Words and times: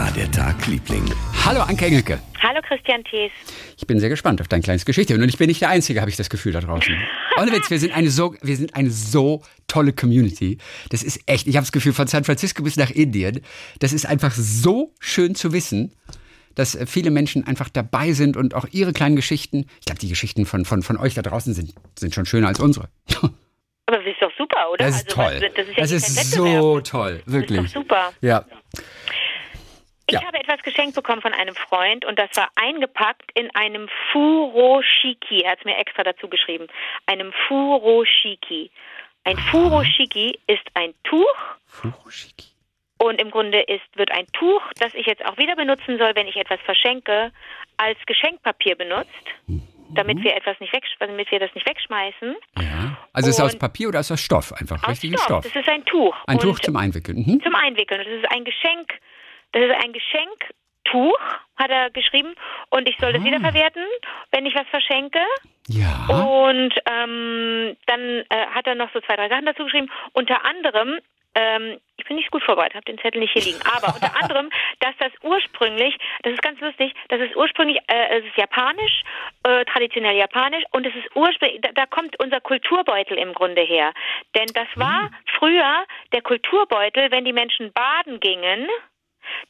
war 0.00 0.10
der 0.12 0.30
Tag, 0.30 0.66
Liebling? 0.66 1.04
Hallo 1.44 1.60
Anke 1.60 1.84
Engelke. 1.84 2.18
Hallo 2.42 2.60
Christian 2.66 3.04
Thees. 3.04 3.30
Ich 3.76 3.86
bin 3.86 4.00
sehr 4.00 4.08
gespannt 4.08 4.40
auf 4.40 4.48
dein 4.48 4.62
kleines 4.62 4.86
Geschichte. 4.86 5.12
Und 5.14 5.28
ich 5.28 5.36
bin 5.36 5.48
nicht 5.48 5.60
der 5.60 5.68
Einzige, 5.68 6.00
habe 6.00 6.08
ich 6.10 6.16
das 6.16 6.30
Gefühl 6.30 6.52
da 6.52 6.60
draußen. 6.60 6.96
Ohne 7.38 7.52
Witz, 7.52 7.68
wir 7.68 7.78
sind 7.78 7.94
eine 7.94 8.08
so, 8.08 8.34
wir 8.40 8.56
sind 8.56 8.74
eine 8.74 8.90
so 8.90 9.42
tolle 9.68 9.92
Community. 9.92 10.56
Das 10.88 11.02
ist 11.02 11.20
echt, 11.26 11.46
ich 11.46 11.56
habe 11.56 11.64
das 11.64 11.72
Gefühl, 11.72 11.92
von 11.92 12.06
San 12.06 12.24
Francisco 12.24 12.62
bis 12.62 12.78
nach 12.78 12.88
Indien, 12.88 13.42
das 13.80 13.92
ist 13.92 14.06
einfach 14.06 14.32
so 14.32 14.94
schön 15.00 15.34
zu 15.34 15.52
wissen, 15.52 15.92
dass 16.54 16.74
äh, 16.76 16.86
viele 16.86 17.10
Menschen 17.10 17.46
einfach 17.46 17.68
dabei 17.68 18.12
sind 18.12 18.38
und 18.38 18.54
auch 18.54 18.66
ihre 18.70 18.94
kleinen 18.94 19.16
Geschichten, 19.16 19.66
ich 19.80 19.84
glaube, 19.84 19.98
die 20.00 20.08
Geschichten 20.08 20.46
von, 20.46 20.64
von, 20.64 20.82
von 20.82 20.96
euch 20.96 21.12
da 21.12 21.20
draußen 21.20 21.52
sind, 21.52 21.74
sind 21.98 22.14
schon 22.14 22.24
schöner 22.24 22.48
als 22.48 22.58
unsere. 22.58 22.88
Aber 23.84 23.98
das 23.98 24.06
ist 24.06 24.22
doch 24.22 24.32
super, 24.38 24.70
oder? 24.72 24.86
Das 24.86 24.96
ist 24.96 25.14
Also, 25.18 25.22
toll. 25.22 25.50
Das 25.54 25.66
ist, 25.66 25.76
ja 25.76 25.82
Das 25.82 25.92
ist 25.92 26.30
so 26.30 26.80
toll, 26.80 27.22
wirklich. 27.26 27.58
Das 27.58 27.66
ist 27.66 27.76
doch 27.76 27.82
super. 27.82 28.12
Ja. 28.22 28.46
Ich 30.12 30.20
Ja. 30.20 30.26
habe 30.26 30.38
etwas 30.38 30.62
geschenkt 30.62 30.94
bekommen 30.94 31.22
von 31.22 31.32
einem 31.32 31.54
Freund 31.54 32.04
und 32.04 32.18
das 32.18 32.30
war 32.36 32.48
eingepackt 32.56 33.30
in 33.34 33.48
einem 33.54 33.88
Furoshiki. 34.12 35.42
Er 35.42 35.52
hat 35.52 35.58
es 35.60 35.64
mir 35.64 35.76
extra 35.78 36.02
dazu 36.02 36.28
geschrieben. 36.28 36.66
Einem 37.06 37.32
Furoshiki. 37.48 38.70
Ein 39.24 39.36
Furoshiki 39.36 40.38
ist 40.46 40.62
ein 40.74 40.94
Tuch 41.04 41.36
Furoshiki. 41.66 42.48
und 42.98 43.20
im 43.20 43.30
Grunde 43.30 43.60
ist, 43.60 43.84
wird 43.96 44.10
ein 44.12 44.26
Tuch, 44.32 44.62
das 44.78 44.94
ich 44.94 45.06
jetzt 45.06 45.24
auch 45.26 45.36
wieder 45.38 45.56
benutzen 45.56 45.98
soll, 45.98 46.12
wenn 46.14 46.26
ich 46.26 46.36
etwas 46.36 46.60
verschenke, 46.62 47.30
als 47.76 47.98
Geschenkpapier 48.06 48.76
benutzt, 48.76 49.08
damit 49.90 50.22
wir 50.22 50.34
etwas 50.36 50.58
nicht 50.60 50.72
damit 50.98 51.30
wir 51.30 51.38
das 51.38 51.54
nicht 51.54 51.68
wegschmeißen. 51.68 52.36
Ja. 52.58 52.96
Also 53.12 53.28
ist 53.30 53.36
es 53.38 53.44
aus 53.44 53.52
Und- 53.54 53.58
Papier 53.60 53.88
oder 53.88 54.00
ist 54.00 54.10
das 54.10 54.20
Stoff? 54.20 54.52
Einfach 54.52 54.82
Aus 54.82 54.90
richtigen 54.90 55.14
Stoff. 55.18 55.42
Stoff. 55.44 55.52
Das 55.52 55.56
ist 55.62 55.68
ein 55.68 55.84
Tuch. 55.84 56.14
Ein 56.26 56.36
und 56.36 56.42
Tuch 56.42 56.58
zum 56.60 56.76
Einwickeln. 56.76 57.18
Mhm. 57.18 57.42
zum 57.42 57.54
Einwickeln. 57.54 57.98
Das 58.04 58.08
ist 58.08 58.30
ein 58.32 58.44
Geschenk. 58.44 58.92
Das 59.52 59.62
ist 59.62 59.84
ein 59.84 59.92
Geschenktuch, 59.92 61.18
hat 61.56 61.70
er 61.70 61.90
geschrieben. 61.90 62.34
Und 62.70 62.88
ich 62.88 62.96
soll 62.98 63.12
das 63.12 63.24
wiederverwerten, 63.24 63.84
wenn 64.32 64.46
ich 64.46 64.54
was 64.54 64.66
verschenke. 64.68 65.20
Ja. 65.68 66.06
Und 66.08 66.74
ähm, 66.90 67.76
dann 67.86 68.00
äh, 68.00 68.46
hat 68.54 68.66
er 68.66 68.74
noch 68.74 68.92
so 68.92 69.00
zwei, 69.00 69.16
drei 69.16 69.28
Sachen 69.28 69.46
dazu 69.46 69.64
geschrieben. 69.64 69.90
Unter 70.12 70.44
anderem, 70.44 70.98
ähm, 71.34 71.78
ich 71.96 72.04
bin 72.06 72.16
nicht 72.16 72.30
gut 72.30 72.42
vorbereitet, 72.42 72.74
habe 72.74 72.84
den 72.86 72.98
Zettel 72.98 73.20
nicht 73.20 73.32
hier 73.32 73.42
liegen, 73.42 73.60
aber 73.64 73.94
unter 73.94 74.20
anderem, 74.20 74.50
dass 74.80 74.94
das 74.98 75.12
ursprünglich, 75.22 75.96
das 76.22 76.32
ist 76.32 76.42
ganz 76.42 76.60
lustig, 76.60 76.92
das 77.08 77.20
ist 77.20 77.36
ursprünglich, 77.36 77.78
äh, 77.86 78.18
es 78.18 78.24
ist 78.24 78.36
japanisch, 78.36 79.02
äh, 79.44 79.64
traditionell 79.66 80.16
japanisch 80.16 80.64
und 80.72 80.86
es 80.86 80.94
ist 80.94 81.14
ursprünglich, 81.14 81.60
da, 81.60 81.70
da 81.72 81.86
kommt 81.86 82.18
unser 82.20 82.40
Kulturbeutel 82.40 83.16
im 83.18 83.32
Grunde 83.32 83.62
her. 83.62 83.92
Denn 84.34 84.48
das 84.54 84.68
war 84.74 85.10
früher 85.38 85.84
der 86.12 86.22
Kulturbeutel, 86.22 87.10
wenn 87.10 87.24
die 87.24 87.32
Menschen 87.32 87.72
baden 87.72 88.18
gingen, 88.18 88.66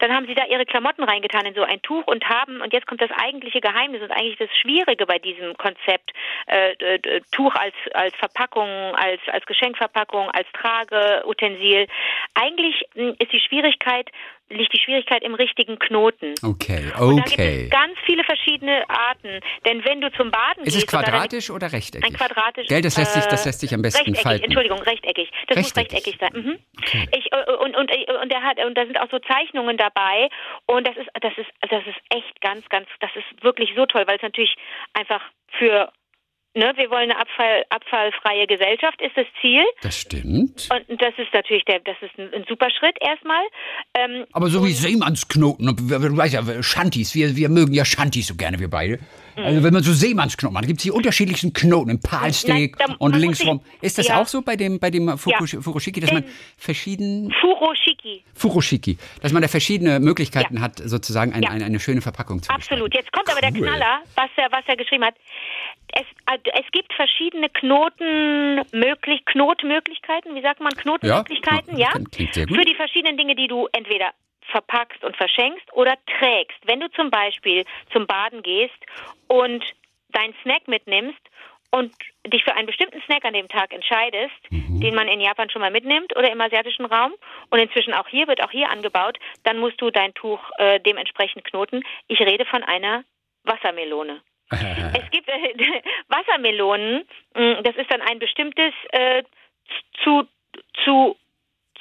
dann 0.01 0.12
haben 0.12 0.27
sie 0.27 0.34
da 0.34 0.45
ihre 0.47 0.67
Klamotten 0.67 1.05
reingetan 1.05 1.47
in 1.47 1.55
so 1.55 1.62
ein 1.62 1.81
Tuch 1.83 2.06
und 2.06 2.29
haben, 2.29 2.61
und 2.61 2.73
jetzt 2.73 2.87
kommt 2.87 3.03
das 3.03 3.11
eigentliche 3.12 3.61
Geheimnis 3.61 4.03
und 4.03 4.11
eigentlich 4.11 4.39
das 4.39 4.51
Schwierige 4.61 5.07
bei 5.07 5.19
diesem 5.19 5.57
Konzept, 5.57 6.12
äh, 6.47 6.73
äh, 6.73 7.20
Tuch 7.33 7.55
als, 7.55 7.75
als 7.92 8.15
Verpackung, 8.17 8.69
als, 8.97 9.20
als 9.31 9.45
Geschenkverpackung, 9.47 10.31
als 10.31 10.48
Trageutensil. 10.53 11.87
Eigentlich 12.34 12.83
mh, 12.95 13.15
ist 13.19 13.33
die 13.33 13.41
Schwierigkeit, 13.41 14.11
liegt 14.51 14.73
die 14.75 14.81
Schwierigkeit 14.81 15.23
im 15.23 15.34
richtigen 15.34 15.79
Knoten. 15.79 16.34
Okay, 16.43 16.93
Und 16.98 17.17
da 17.19 17.23
gibt 17.23 17.33
okay. 17.33 17.65
es 17.65 17.70
ganz 17.70 17.98
viele 18.05 18.25
verschiedene 18.25 18.84
Arten. 18.91 19.41
Denn 19.65 19.84
wenn 19.84 20.01
du 20.01 20.11
zum 20.12 20.31
Baden 20.31 20.65
Ist 20.65 20.75
es 20.77 20.83
gehst... 20.83 20.95
und 20.95 21.03
dann- 21.03 21.11
quadratisch 21.12 21.51
oder 21.51 21.73
rechteckig? 21.73 22.05
ein 22.07 22.12
quadratisch. 22.15 22.67
Gell, 22.69 22.83
das 22.83 22.98
lässt 22.98 23.15
sich, 23.15 23.25
das 23.27 23.45
äh, 23.45 23.48
lässt 23.48 23.61
sich 23.61 23.73
am 23.75 23.83
besten 23.83 23.98
rechteckig, 24.01 24.23
falten. 24.23 24.45
Entschuldigung, 24.45 24.79
rechteckig. 24.83 25.31
Das 25.48 25.57
muss 25.57 25.77
Rechteckig. 25.77 26.07
rechteckig 26.07 26.19
sein. 26.20 26.31
Mhm. 26.34 26.59
Ich, 27.17 27.33
äh, 27.33 27.53
und 27.62 27.77
und 27.77 27.91
äh, 27.91 28.07
und 28.20 28.31
der 28.33 28.42
hat 28.42 28.59
und 28.65 28.75
da 28.77 28.84
sind 28.84 28.98
auch 29.01 29.11
so 29.11 29.19
Zeichnungen 29.20 29.77
dabei 29.77 30.29
und 30.67 30.87
das 30.87 30.97
ist 30.97 31.09
das 31.20 31.33
ist 31.39 31.51
das 31.70 31.87
ist 31.87 31.98
echt 32.11 32.41
ganz 32.41 32.69
ganz 32.69 32.89
das 33.01 33.11
ist 33.14 33.42
wirklich 33.45 33.70
so 33.77 33.87
toll, 33.87 34.05
weil 34.07 34.17
es 34.17 34.23
natürlich 34.23 34.55
einfach 34.95 35.23
für 35.59 35.91
ne, 36.55 36.73
wir 36.77 36.91
wollen 36.91 37.11
eine 37.11 37.19
Abfall, 37.20 37.65
abfallfreie 37.70 38.47
Gesellschaft 38.47 39.01
ist 39.01 39.17
das 39.17 39.27
Ziel 39.41 39.63
Das 39.83 39.98
stimmt. 39.98 40.69
und 40.89 41.01
das 41.02 41.14
ist 41.19 41.33
natürlich 41.33 41.64
der 41.64 41.80
das 41.80 41.97
ist 42.02 42.19
ein, 42.19 42.33
ein 42.35 42.45
super 42.48 42.69
Schritt 42.70 42.97
erstmal. 43.01 43.42
Ähm, 43.95 44.24
Aber 44.33 44.48
so 44.48 44.64
wie 44.64 44.73
Seemannsknoten, 44.73 45.69
und 45.69 45.80
du 45.80 46.17
weißt 46.17 46.35
ja, 46.35 46.63
Shanties, 46.63 47.14
wir, 47.14 47.36
wir 47.36 47.48
mögen 47.48 47.73
ja 47.73 47.85
Shanties 47.85 48.27
so 48.29 48.35
gerne, 48.35 48.58
wir 48.58 48.69
beide. 48.70 48.98
Also 49.36 49.63
wenn 49.63 49.73
man 49.73 49.83
so 49.83 49.92
Seemannsknoten 49.92 50.58
hat, 50.58 50.67
gibt 50.67 50.80
es 50.80 50.83
die 50.83 50.91
unterschiedlichsten 50.91 51.52
Knoten 51.55 51.89
im 51.91 52.01
Palsteak 52.01 52.77
Nein, 52.79 52.97
und 52.98 53.17
linksrum. 53.17 53.63
Ist 53.80 53.97
das 53.97 54.08
ja. 54.08 54.20
auch 54.20 54.27
so 54.27 54.42
bei 54.42 54.55
dem, 54.57 54.79
bei 54.79 54.91
dem 54.91 55.17
Fukush 55.17 55.57
Furoshiki, 55.61 56.01
dass 56.01 56.13
man 56.13 56.23
Denn- 56.24 56.33
verschieden 56.58 57.33
Furoshiki. 57.41 58.23
Furoshiki, 58.35 58.98
dass 59.23 59.33
man 59.33 59.41
da 59.41 59.48
verschiedene 59.48 59.98
Möglichkeiten 59.98 60.57
Ja. 60.57 60.61
hat, 60.63 60.79
sozusagen 60.85 61.33
eine, 61.33 61.45
Ja. 61.47 61.53
eine, 61.53 61.64
eine 61.64 61.80
schöne 61.80 62.03
Verpackung 62.03 62.42
zu 62.42 62.51
Absolut. 62.51 62.91
gestalten. 62.91 63.07
Jetzt 63.07 63.13
kommt 63.13 63.30
aber 63.30 63.41
der 63.41 63.51
Cool. 63.53 63.67
Knaller, 63.67 64.03
was 64.14 64.29
er, 64.36 64.53
was 64.53 64.64
er 64.67 64.77
geschrieben 64.77 65.05
hat. 65.05 65.14
Es, 65.92 66.06
also 66.27 66.42
es 66.52 66.70
gibt 66.73 66.92
verschiedene 66.95 67.48
Knoten, 67.48 68.62
möglich, 68.73 69.24
Knotmöglichkeiten, 69.27 70.34
wie 70.34 70.42
sagt 70.42 70.61
man, 70.61 70.73
Knotmöglichkeiten, 70.73 71.77
ja? 71.77 71.90
Gut. 71.92 72.14
Für 72.14 72.64
die 72.64 72.74
verschiedenen 72.74 73.17
Dinge, 73.17 73.34
die 73.34 73.48
du 73.48 73.68
entweder 73.73 74.12
verpackst 74.50 75.05
und 75.05 75.17
verschenkst 75.17 75.73
oder 75.73 75.95
trägst. 76.18 76.58
Wenn 76.64 76.80
du 76.80 76.90
zum 76.92 77.11
Beispiel 77.11 77.64
zum 77.92 78.06
Baden 78.06 78.42
gehst 78.42 78.79
und 79.29 79.64
deinen 80.08 80.34
Snack 80.42 80.67
mitnimmst 80.67 81.20
und 81.70 81.92
dich 82.27 82.42
für 82.42 82.55
einen 82.55 82.67
bestimmten 82.67 83.00
Snack 83.02 83.24
an 83.24 83.33
dem 83.34 83.48
Tag 83.48 83.73
entscheidest, 83.73 84.34
Mhm. 84.50 84.80
den 84.80 84.95
man 84.95 85.06
in 85.08 85.20
Japan 85.20 85.50
schon 85.50 85.61
mal 85.62 85.70
mitnimmt 85.70 86.17
oder 86.17 86.30
im 86.33 86.40
asiatischen 86.40 86.84
Raum 86.86 87.12
und 87.50 87.58
inzwischen 87.61 87.95
auch 87.95 88.08
hier 88.08 88.27
wird 88.27 88.42
auch 88.42 88.50
hier 88.50 88.70
angebaut, 88.70 89.18
dann 89.45 89.58
musst 89.58 89.80
du 89.80 89.90
dein 89.90 90.12
Tuch 90.14 90.40
äh, 90.58 90.80
dementsprechend 90.80 91.45
knoten. 91.45 91.83
Ich 92.08 92.18
rede 92.20 92.45
von 92.46 92.62
einer 92.64 93.05
Wassermelone. 93.45 94.20
Es 94.50 94.58
gibt 95.11 95.28
äh, 95.28 95.83
Wassermelonen, 96.08 97.05
mh, 97.34 97.62
das 97.62 97.77
ist 97.77 97.90
dann 97.90 98.00
ein 98.02 98.18
bestimmtes 98.18 98.72
äh, 98.92 99.22
zu 100.05 100.24
zu 100.84 101.16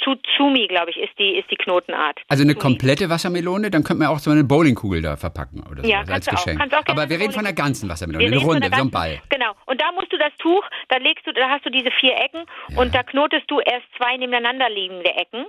Tsuzumi, 0.01 0.67
glaube 0.67 0.91
ich, 0.91 0.97
ist 0.97 1.17
die 1.19 1.35
ist 1.37 1.51
die 1.51 1.57
Knotenart. 1.57 2.21
Also 2.29 2.43
eine 2.43 2.55
komplette 2.55 3.09
Wassermelone, 3.09 3.69
dann 3.69 3.83
könnte 3.83 4.03
man 4.03 4.07
auch 4.13 4.19
so 4.19 4.31
eine 4.31 4.45
Bowlingkugel 4.45 5.01
da 5.01 5.17
verpacken 5.17 5.61
oder 5.69 5.83
so 5.83 5.89
Ja, 5.89 6.03
als 6.07 6.27
auch. 6.29 6.31
Geschenk. 6.33 6.61
Auch 6.61 6.69
gerne 6.69 7.01
Aber 7.01 7.09
wir 7.09 7.19
reden 7.19 7.33
von 7.33 7.43
der 7.43 7.51
ganzen 7.53 7.89
Wassermelone, 7.89 8.23
Wir 8.23 8.31
eine 8.31 8.45
Runde, 8.45 8.69
so 8.73 8.81
ein 8.81 8.91
Ball. 8.91 9.21
Genau. 9.29 9.51
Und 9.65 9.81
da 9.81 9.91
musst 9.91 10.13
du 10.13 10.17
das 10.17 10.31
Tuch, 10.37 10.63
da 10.87 10.97
legst 10.97 11.27
du, 11.27 11.33
da 11.33 11.49
hast 11.49 11.65
du 11.65 11.69
diese 11.69 11.91
vier 11.99 12.15
Ecken 12.15 12.45
und 12.77 12.95
da 12.95 13.03
knotest 13.03 13.51
du 13.51 13.59
erst 13.59 13.85
zwei 13.97 14.15
nebeneinander 14.15 14.69
liegende 14.69 15.09
Ecken. 15.15 15.45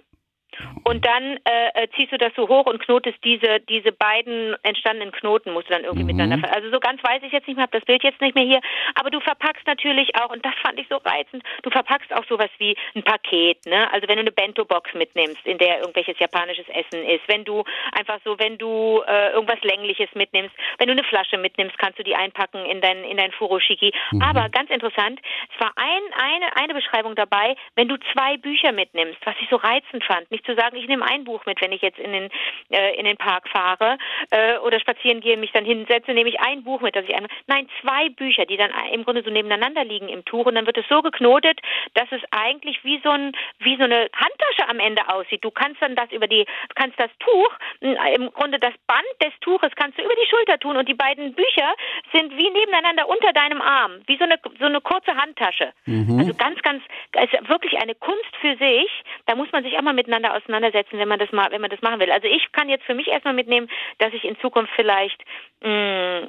Und 0.84 1.04
dann 1.04 1.38
äh, 1.44 1.68
äh, 1.84 1.88
ziehst 1.96 2.12
du 2.12 2.18
das 2.18 2.32
so 2.36 2.48
hoch 2.48 2.66
und 2.66 2.80
knotest 2.80 3.18
diese 3.24 3.60
diese 3.68 3.92
beiden 3.92 4.56
entstandenen 4.62 5.12
Knoten 5.12 5.52
musst 5.52 5.68
du 5.68 5.72
dann 5.72 5.82
Mhm. 5.82 5.88
irgendwie 5.88 6.04
miteinander. 6.12 6.38
ver- 6.38 6.54
Also 6.54 6.70
so 6.70 6.80
ganz 6.80 7.02
weiß 7.02 7.22
ich 7.22 7.32
jetzt 7.32 7.46
nicht 7.46 7.56
mehr, 7.56 7.64
habe 7.64 7.76
das 7.78 7.84
Bild 7.86 8.02
jetzt 8.02 8.20
nicht 8.20 8.34
mehr 8.34 8.44
hier. 8.44 8.60
Aber 8.94 9.10
du 9.10 9.20
verpackst 9.20 9.66
natürlich 9.66 10.14
auch 10.16 10.30
und 10.30 10.44
das 10.44 10.54
fand 10.62 10.78
ich 10.80 10.86
so 10.88 10.96
reizend. 10.96 11.42
Du 11.62 11.70
verpackst 11.70 12.12
auch 12.14 12.24
sowas 12.26 12.50
wie 12.58 12.76
ein 12.94 13.02
Paket, 13.02 13.64
ne? 13.66 13.90
Also 13.92 14.08
wenn 14.08 14.16
du 14.16 14.22
eine 14.22 14.32
Bento-Box 14.32 14.94
mitnimmst, 14.94 15.44
in 15.46 15.58
der 15.58 15.80
irgendwelches 15.80 16.18
japanisches 16.18 16.66
Essen 16.68 17.04
ist, 17.06 17.22
wenn 17.28 17.44
du 17.44 17.64
einfach 17.92 18.18
so, 18.24 18.38
wenn 18.38 18.58
du 18.58 19.02
äh, 19.06 19.32
irgendwas 19.32 19.60
längliches 19.62 20.08
mitnimmst, 20.14 20.54
wenn 20.78 20.86
du 20.88 20.92
eine 20.92 21.04
Flasche 21.04 21.38
mitnimmst, 21.38 21.78
kannst 21.78 21.98
du 21.98 22.02
die 22.02 22.14
einpacken 22.16 22.64
in 22.66 22.80
dein 22.80 23.04
in 23.04 23.16
dein 23.16 23.32
Furoshiki. 23.32 23.92
Aber 24.20 24.48
ganz 24.48 24.70
interessant, 24.70 25.20
es 25.54 25.60
war 25.60 25.72
ein 25.76 26.02
eine 26.14 26.56
eine 26.56 26.74
Beschreibung 26.74 27.14
dabei, 27.14 27.56
wenn 27.76 27.88
du 27.88 27.96
zwei 28.12 28.36
Bücher 28.36 28.72
mitnimmst, 28.72 29.18
was 29.24 29.34
ich 29.40 29.48
so 29.48 29.56
reizend 29.56 30.04
fand, 30.04 30.30
nicht 30.30 30.39
zu 30.44 30.54
sagen, 30.54 30.76
ich 30.76 30.88
nehme 30.88 31.04
ein 31.04 31.24
Buch 31.24 31.44
mit, 31.46 31.60
wenn 31.60 31.72
ich 31.72 31.82
jetzt 31.82 31.98
in 31.98 32.12
den 32.12 32.28
äh, 32.70 32.94
in 32.98 33.04
den 33.04 33.16
Park 33.16 33.48
fahre 33.48 33.98
äh, 34.30 34.58
oder 34.58 34.80
spazieren 34.80 35.20
gehe, 35.20 35.36
mich 35.36 35.52
dann 35.52 35.64
hinsetze, 35.64 36.12
nehme 36.12 36.28
ich 36.28 36.40
ein 36.40 36.62
Buch 36.64 36.80
mit, 36.80 36.96
dass 36.96 37.04
ich 37.04 37.14
einmal 37.14 37.30
nein 37.46 37.68
zwei 37.80 38.08
Bücher, 38.10 38.46
die 38.46 38.56
dann 38.56 38.70
im 38.92 39.04
Grunde 39.04 39.22
so 39.22 39.30
nebeneinander 39.30 39.84
liegen 39.84 40.08
im 40.08 40.24
Tuch 40.24 40.46
und 40.46 40.54
dann 40.54 40.66
wird 40.66 40.78
es 40.78 40.88
so 40.88 41.02
geknotet, 41.02 41.60
dass 41.94 42.10
es 42.10 42.20
eigentlich 42.30 42.82
wie 42.84 43.00
so 43.02 43.10
ein 43.10 43.32
wie 43.58 43.76
so 43.76 43.84
eine 43.84 44.08
Handtasche 44.14 44.68
am 44.68 44.80
Ende 44.80 45.08
aussieht. 45.08 45.44
Du 45.44 45.50
kannst 45.50 45.80
dann 45.82 45.94
das 45.94 46.10
über 46.12 46.26
die 46.26 46.46
kannst 46.74 46.98
das 46.98 47.10
Tuch 47.18 47.50
im 47.80 48.32
Grunde 48.32 48.58
das 48.58 48.74
Band 48.86 49.06
des 49.22 49.32
Tuches 49.40 49.70
kannst 49.76 49.98
du 49.98 50.02
über 50.02 50.14
die 50.14 50.28
Schulter 50.28 50.58
tun 50.58 50.76
und 50.76 50.88
die 50.88 50.94
beiden 50.94 51.34
Bücher 51.34 51.74
sind 52.12 52.36
wie 52.36 52.50
nebeneinander 52.50 53.08
unter 53.08 53.32
deinem 53.32 53.60
Arm, 53.60 54.02
wie 54.06 54.16
so 54.16 54.24
eine 54.24 54.38
so 54.58 54.66
eine 54.66 54.80
kurze 54.80 55.14
Handtasche. 55.14 55.72
Also 56.18 56.34
ganz 56.34 56.60
ganz 56.62 56.82
es 57.12 57.32
ist 57.32 57.48
wirklich 57.48 57.80
eine 57.80 57.94
Kunst 57.94 58.36
für 58.40 58.56
sich. 58.56 58.90
Da 59.26 59.34
muss 59.34 59.50
man 59.52 59.62
sich 59.64 59.76
auch 59.76 59.82
mal 59.82 59.92
miteinander 59.94 60.29
auseinandersetzen, 60.36 60.98
wenn 60.98 61.08
man 61.08 61.18
das 61.18 61.32
mal 61.32 61.50
wenn 61.50 61.60
man 61.60 61.70
das 61.70 61.82
machen 61.82 62.00
will. 62.00 62.10
Also 62.10 62.26
ich 62.26 62.52
kann 62.52 62.68
jetzt 62.68 62.84
für 62.84 62.94
mich 62.94 63.08
erstmal 63.08 63.34
mitnehmen, 63.34 63.68
dass 63.98 64.12
ich 64.12 64.24
in 64.24 64.38
Zukunft 64.40 64.72
vielleicht 64.74 65.22
mh, 65.62 66.26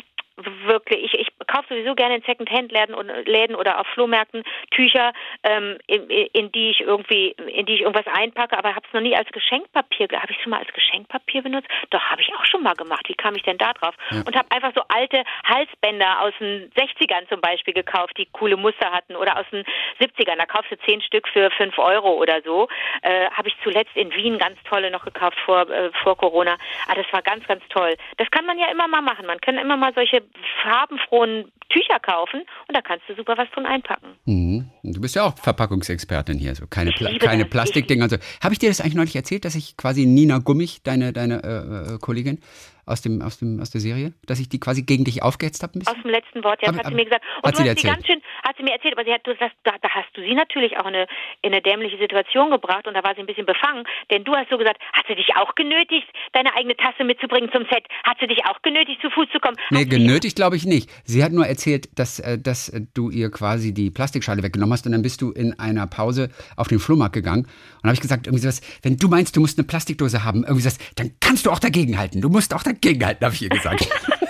wirklich, 0.65 1.13
ich, 1.13 1.19
ich 1.19 1.47
kaufe 1.47 1.67
sowieso 1.69 1.95
gerne 1.95 2.15
in 2.15 2.21
Second-Hand-Läden 2.23 2.95
Läden 3.25 3.55
oder 3.55 3.79
auf 3.79 3.87
Flohmärkten 3.87 4.43
Tücher, 4.71 5.13
ähm, 5.43 5.77
in, 5.87 6.09
in, 6.09 6.51
die 6.51 6.71
ich 6.71 6.81
irgendwie, 6.81 7.29
in 7.31 7.65
die 7.65 7.75
ich 7.75 7.81
irgendwas 7.81 8.07
einpacke, 8.13 8.57
aber 8.57 8.75
habe 8.75 8.85
es 8.87 8.93
noch 8.93 9.01
nie 9.01 9.15
als 9.15 9.29
Geschenkpapier, 9.31 10.07
habe 10.13 10.31
ich 10.31 10.41
schon 10.41 10.51
mal 10.51 10.59
als 10.59 10.73
Geschenkpapier 10.73 11.41
benutzt? 11.41 11.67
Doch, 11.89 12.01
habe 12.01 12.21
ich 12.21 12.33
auch 12.35 12.45
schon 12.45 12.63
mal 12.63 12.73
gemacht. 12.73 13.07
Wie 13.07 13.13
kam 13.13 13.35
ich 13.35 13.43
denn 13.43 13.57
da 13.57 13.73
drauf? 13.73 13.95
Ja. 14.11 14.23
Und 14.25 14.35
habe 14.35 14.51
einfach 14.51 14.71
so 14.75 14.81
alte 14.87 15.23
Halsbänder 15.45 16.21
aus 16.21 16.33
den 16.39 16.71
60ern 16.71 17.27
zum 17.29 17.41
Beispiel 17.41 17.73
gekauft, 17.73 18.17
die 18.17 18.27
coole 18.31 18.57
Muster 18.57 18.91
hatten 18.91 19.15
oder 19.15 19.39
aus 19.39 19.45
den 19.51 19.63
70ern. 19.99 20.37
Da 20.37 20.45
kaufst 20.45 20.71
du 20.71 20.77
zehn 20.85 21.01
Stück 21.01 21.27
für 21.27 21.51
fünf 21.51 21.77
Euro 21.77 22.13
oder 22.13 22.41
so. 22.43 22.67
Äh, 23.01 23.29
habe 23.31 23.49
ich 23.49 23.55
zuletzt 23.63 23.95
in 23.95 24.13
Wien 24.13 24.37
ganz 24.37 24.57
tolle 24.63 24.91
noch 24.91 25.03
gekauft 25.03 25.37
vor, 25.45 25.69
äh, 25.69 25.91
vor 26.03 26.17
Corona. 26.17 26.57
Ah, 26.87 26.95
das 26.95 27.05
war 27.11 27.21
ganz, 27.21 27.45
ganz 27.47 27.63
toll. 27.69 27.95
Das 28.17 28.29
kann 28.31 28.45
man 28.45 28.57
ja 28.57 28.69
immer 28.71 28.87
mal 28.87 29.01
machen. 29.01 29.25
Man 29.25 29.39
kann 29.41 29.57
immer 29.57 29.77
mal 29.77 29.93
solche 29.93 30.21
farbenfrohen 30.63 31.51
Tücher 31.69 31.99
kaufen 31.99 32.41
und 32.67 32.75
da 32.75 32.81
kannst 32.81 33.07
du 33.07 33.15
super 33.15 33.37
was 33.37 33.49
drin 33.51 33.65
einpacken. 33.65 34.15
Mhm. 34.25 34.69
Du 34.93 35.01
bist 35.01 35.15
ja 35.15 35.23
auch 35.23 35.37
Verpackungsexpertin 35.37 36.37
hier, 36.37 36.55
so 36.55 36.65
keine, 36.67 36.91
Pla 36.91 37.17
keine 37.17 37.45
Plastikdinger. 37.45 38.09
So. 38.09 38.17
Habe 38.41 38.53
ich 38.53 38.59
dir 38.59 38.69
das 38.69 38.81
eigentlich 38.81 38.95
neulich 38.95 39.15
erzählt, 39.15 39.45
dass 39.45 39.55
ich 39.55 39.77
quasi 39.77 40.05
Nina 40.05 40.39
Gummich, 40.39 40.81
deine, 40.83 41.13
deine 41.13 41.43
äh, 41.43 41.95
äh 41.95 41.97
Kollegin, 41.99 42.39
aus, 42.85 43.01
dem, 43.01 43.21
aus, 43.21 43.39
dem, 43.39 43.59
aus 43.59 43.69
der 43.71 43.81
Serie, 43.81 44.13
dass 44.25 44.39
ich 44.39 44.49
die 44.49 44.59
quasi 44.59 44.83
gegen 44.83 45.05
dich 45.05 45.23
aufgehetzt 45.23 45.63
habe? 45.63 45.79
Aus 45.85 46.01
dem 46.01 46.11
letzten 46.11 46.43
Wort, 46.43 46.61
ja, 46.61 46.71
das 46.71 46.79
hat 46.79 46.87
sie 46.87 46.95
mir 46.95 47.05
gesagt. 47.05 47.23
Und 47.37 47.45
hat 47.45 47.53
du 47.53 47.63
sie 47.63 47.69
hast 47.69 47.79
sie 47.79 47.87
ganz 47.87 48.05
schön, 48.05 48.21
hat 48.43 48.57
sie 48.57 48.63
mir 48.63 48.73
erzählt, 48.73 48.93
aber 48.95 49.05
sie 49.05 49.13
hat, 49.13 49.25
du, 49.25 49.33
das, 49.35 49.51
da, 49.63 49.73
da, 49.81 49.89
hast 49.89 50.09
du 50.13 50.21
sie 50.21 50.33
natürlich 50.33 50.77
auch 50.77 50.87
in 50.87 50.95
eine, 50.95 51.07
in 51.41 51.53
eine 51.53 51.61
dämliche 51.61 51.97
Situation 51.97 52.51
gebracht 52.51 52.87
und 52.87 52.93
da 52.93 53.03
war 53.03 53.15
sie 53.15 53.21
ein 53.21 53.27
bisschen 53.27 53.45
befangen, 53.45 53.83
denn 54.11 54.23
du 54.23 54.35
hast 54.35 54.49
so 54.49 54.57
gesagt, 54.57 54.79
hat 54.93 55.05
sie 55.07 55.15
dich 55.15 55.35
auch 55.35 55.55
genötigt, 55.55 56.07
deine 56.33 56.53
eigene 56.55 56.75
Tasse 56.75 57.03
mitzubringen 57.03 57.49
zum 57.51 57.63
Set? 57.71 57.85
Hat 58.03 58.17
sie 58.19 58.27
dich 58.27 58.45
auch 58.45 58.61
genötigt, 58.61 59.01
zu 59.01 59.09
Fuß 59.09 59.27
zu 59.31 59.39
kommen? 59.39 59.57
Nee, 59.69 59.85
genötigt 59.85 60.35
glaube 60.35 60.55
ich 60.55 60.65
nicht. 60.65 60.89
Sie 61.05 61.23
hat 61.23 61.31
nur 61.31 61.45
erzählt, 61.45 61.87
dass, 61.97 62.19
äh, 62.19 62.37
dass 62.37 62.71
du 62.93 63.09
ihr 63.09 63.31
quasi 63.31 63.73
die 63.73 63.91
Plastikschale 63.91 64.43
weggenommen 64.43 64.73
hast 64.73 64.80
und 64.85 64.91
dann 64.91 65.01
bist 65.01 65.21
du 65.21 65.31
in 65.31 65.57
einer 65.59 65.87
Pause 65.87 66.29
auf 66.55 66.67
den 66.67 66.79
Flohmarkt 66.79 67.13
gegangen 67.13 67.47
und 67.81 67.83
habe 67.83 67.93
ich 67.93 68.01
gesagt, 68.01 68.27
irgendwie 68.27 68.41
sowas, 68.41 68.61
wenn 68.81 68.97
du 68.97 69.07
meinst, 69.07 69.35
du 69.35 69.41
musst 69.41 69.57
eine 69.57 69.67
Plastikdose 69.67 70.23
haben, 70.23 70.43
irgendwie 70.43 70.61
sowas, 70.61 70.77
dann 70.95 71.11
kannst 71.19 71.45
du 71.45 71.51
auch 71.51 71.59
dagegenhalten. 71.59 72.21
Du 72.21 72.29
musst 72.29 72.53
auch 72.53 72.63
dagegenhalten, 72.63 73.25
habe 73.25 73.35
ich 73.35 73.41
ihr 73.41 73.49
gesagt. 73.49 73.87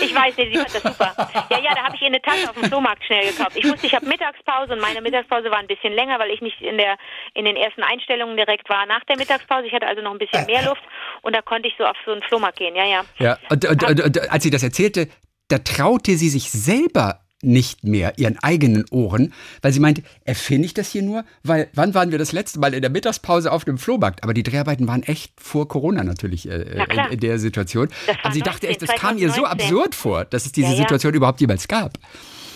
ich 0.00 0.14
weiß 0.14 0.36
nicht, 0.36 0.52
sie 0.52 0.58
fand 0.58 0.74
das 0.74 0.82
super. 0.82 1.14
Ja, 1.50 1.58
ja, 1.58 1.74
da 1.74 1.84
habe 1.84 1.96
ich 1.96 2.02
ihr 2.02 2.08
eine 2.08 2.22
Tasse 2.22 2.50
auf 2.50 2.54
dem 2.54 2.64
Flohmarkt 2.64 3.04
schnell 3.04 3.30
gekauft. 3.30 3.52
Ich 3.54 3.64
wusste, 3.64 3.86
ich 3.86 3.94
habe 3.94 4.06
Mittagspause 4.06 4.72
und 4.72 4.80
meine 4.80 5.00
Mittagspause 5.00 5.50
war 5.50 5.58
ein 5.58 5.66
bisschen 5.66 5.92
länger, 5.92 6.18
weil 6.18 6.30
ich 6.30 6.40
nicht 6.40 6.60
in 6.60 6.78
der 6.78 6.96
in 7.34 7.44
den 7.44 7.56
ersten 7.56 7.82
Einstellungen 7.82 8.36
direkt 8.36 8.68
war 8.68 8.86
nach 8.86 9.04
der 9.04 9.16
Mittagspause. 9.16 9.66
Ich 9.66 9.72
hatte 9.72 9.86
also 9.86 10.02
noch 10.02 10.12
ein 10.12 10.18
bisschen 10.18 10.46
mehr 10.46 10.62
Luft 10.64 10.82
und 11.22 11.34
da 11.34 11.42
konnte 11.42 11.68
ich 11.68 11.74
so 11.78 11.84
auf 11.84 11.96
so 12.04 12.12
einen 12.12 12.22
Flohmarkt 12.22 12.58
gehen. 12.58 12.74
Ja, 12.74 12.84
ja. 12.84 13.04
Ja, 13.18 13.38
und, 13.50 13.64
und, 13.64 13.84
und, 13.84 14.00
und 14.00 14.30
als 14.30 14.42
sie 14.42 14.50
das 14.50 14.62
erzählte, 14.62 15.08
da 15.48 15.58
traute 15.58 16.16
sie 16.16 16.28
sich 16.28 16.50
selber 16.50 17.20
nicht 17.42 17.84
mehr 17.84 18.18
ihren 18.18 18.38
eigenen 18.38 18.84
Ohren, 18.90 19.32
weil 19.62 19.72
sie 19.72 19.80
meinte, 19.80 20.02
erfinde 20.24 20.66
ich 20.66 20.74
das 20.74 20.90
hier 20.90 21.02
nur? 21.02 21.24
Weil 21.44 21.68
wann 21.74 21.94
waren 21.94 22.10
wir 22.10 22.18
das 22.18 22.32
letzte 22.32 22.58
Mal 22.58 22.74
in 22.74 22.80
der 22.80 22.90
Mittagspause 22.90 23.52
auf 23.52 23.64
dem 23.64 23.78
Flohmarkt? 23.78 24.24
Aber 24.24 24.34
die 24.34 24.42
Dreharbeiten 24.42 24.88
waren 24.88 25.02
echt 25.04 25.32
vor 25.36 25.68
Corona 25.68 26.02
natürlich 26.02 26.48
äh, 26.48 26.62
in, 26.62 27.12
in, 27.12 27.20
der 27.20 27.38
Situation. 27.38 27.88
Und 28.24 28.32
sie 28.34 28.40
dachte 28.40 28.66
echt, 28.66 28.82
das 28.82 28.90
kam 28.90 29.18
ihr 29.18 29.30
so 29.30 29.44
absurd 29.44 29.94
vor, 29.94 30.24
dass 30.24 30.46
es 30.46 30.52
diese 30.52 30.68
ja, 30.68 30.74
ja. 30.74 30.80
Situation 30.80 31.14
überhaupt 31.14 31.40
jemals 31.40 31.68
gab. 31.68 31.98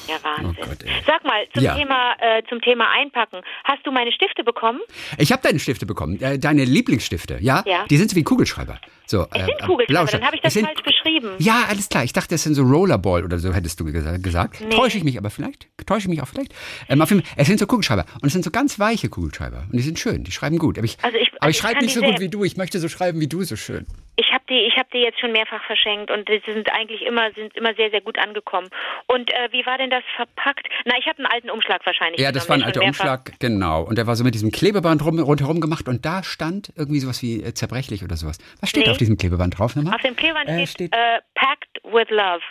Ja, 0.09 0.17
Wahnsinn. 0.23 0.57
Oh 0.61 0.67
Gott, 0.67 0.85
Sag 1.07 1.25
mal, 1.25 1.47
zum, 1.55 1.63
ja. 1.63 1.77
Thema, 1.77 2.15
äh, 2.19 2.43
zum 2.49 2.61
Thema 2.61 2.91
Einpacken. 2.91 3.41
Hast 3.65 3.87
du 3.87 3.93
meine 3.93 4.13
Stifte 4.13 4.45
bekommen? 4.45 4.81
Ich 5.19 5.33
habe 5.33 5.43
deine 5.43 5.59
Stifte 5.59 5.87
bekommen. 5.87 6.21
Äh, 6.21 6.39
deine 6.39 6.65
Lieblingsstifte, 6.65 7.39
ja? 7.41 7.63
ja? 7.67 7.87
Die 7.89 7.97
sind 7.97 8.11
so 8.11 8.17
wie 8.17 8.23
Kugelschreiber. 8.23 8.81
So, 9.07 9.27
es 9.31 9.43
äh, 9.43 9.45
sind 9.45 9.63
Kugelschreiber, 9.63 10.11
dann 10.11 10.25
habe 10.25 10.37
ich 10.37 10.43
das 10.43 10.55
sind, 10.55 10.67
falsch 10.67 10.83
beschrieben. 10.83 11.31
Ja, 11.39 11.65
alles 11.69 11.89
klar. 11.89 12.05
Ich 12.05 12.13
dachte, 12.13 12.35
es 12.35 12.43
sind 12.43 12.55
so 12.55 12.63
Rollerball 12.63 13.25
oder 13.25 13.39
so, 13.39 13.53
hättest 13.53 13.79
du 13.81 13.85
gesagt. 13.85 14.61
Nee. 14.61 14.71
Täusche 14.71 14.99
ich 14.99 15.05
mich 15.05 15.19
aber 15.19 15.31
vielleicht? 15.31 15.69
Täusche 15.87 16.03
ich 16.03 16.09
mich 16.09 16.23
auch 16.23 16.29
vielleicht? 16.29 16.55
Ähm, 16.89 17.03
auf 17.03 17.11
jeden 17.11 17.23
Fall, 17.23 17.35
es 17.37 17.47
sind 17.47 17.59
so 17.59 17.67
Kugelschreiber. 17.67 18.05
Und 18.21 18.27
es 18.27 18.33
sind 18.33 18.45
so 18.45 18.51
ganz 18.51 18.79
weiche 18.79 19.09
Kugelschreiber. 19.09 19.65
Und 19.71 19.77
die 19.77 19.83
sind 19.83 19.99
schön, 19.99 20.25
die 20.25 20.33
schreiben 20.33 20.59
gut. 20.59 20.79
Aber 20.79 20.85
ich, 20.85 20.97
also 21.03 21.17
ich, 21.17 21.29
ich, 21.29 21.49
ich 21.49 21.57
schreibe 21.57 21.81
nicht 21.81 21.95
so 21.95 22.01
gut 22.01 22.21
wie 22.21 22.29
du. 22.29 22.45
Ich 22.45 22.57
möchte 22.57 22.79
so 22.79 22.89
schreiben 22.89 23.21
wie 23.21 23.29
du, 23.29 23.43
so 23.45 23.57
schön. 23.57 23.87
Ich 24.17 24.31
habe 24.31 24.45
die, 24.49 24.61
ich 24.67 24.77
habe 24.77 24.89
die 24.93 24.99
jetzt 24.99 25.21
schon 25.21 25.33
mehrfach 25.33 25.65
verschenkt 25.65 26.11
und 26.11 26.29
die 26.29 26.43
sind 26.45 26.71
eigentlich 26.71 27.03
immer, 27.03 27.33
sind 27.33 27.57
immer 27.57 27.75
sehr, 27.75 27.91
sehr 27.91 28.03
gut 28.03 28.19
angekommen. 28.19 28.69
Und 29.07 29.31
äh, 29.33 29.49
wie 29.53 29.65
war 29.65 29.79
denn 29.79 29.89
das 29.89 30.03
verpackt? 30.17 30.69
Na, 30.85 30.95
ich 30.99 31.07
habe 31.07 31.19
einen 31.19 31.27
alten 31.27 31.51
Umschlag 31.51 31.85
wahrscheinlich. 31.87 32.21
Ja, 32.21 32.31
das 32.31 32.49
war 32.49 32.57
ein 32.57 32.63
alter 32.63 32.83
Umschlag, 32.83 33.33
genau. 33.39 33.83
Und 33.83 33.97
der 33.97 34.07
war 34.07 34.15
so 34.15 34.23
mit 34.25 34.35
diesem 34.35 34.51
Klebeband 34.51 35.05
rum, 35.05 35.19
rundherum 35.19 35.61
gemacht 35.61 35.89
und 35.89 36.05
da 36.05 36.23
stand 36.23 36.73
irgendwie 36.77 37.01
sowas 37.01 37.23
wie 37.23 37.43
äh, 37.43 37.55
zerbrechlich 37.55 38.05
oder 38.05 38.17
sowas. 38.17 38.39
Was 38.61 38.69
steht 38.69 38.85
nee. 38.85 38.91
auf 38.91 38.99
diesem 38.99 39.17
Klebeband 39.17 39.59
drauf 39.59 39.77
nochmal? 39.77 39.95
Auf 39.95 40.03
dem 40.03 40.15
Klebeband 40.15 40.49
äh, 40.49 40.67
steht, 40.67 40.93
äh, 40.95 41.21
Packed 41.35 41.83
with 41.85 42.11
Love. 42.11 42.43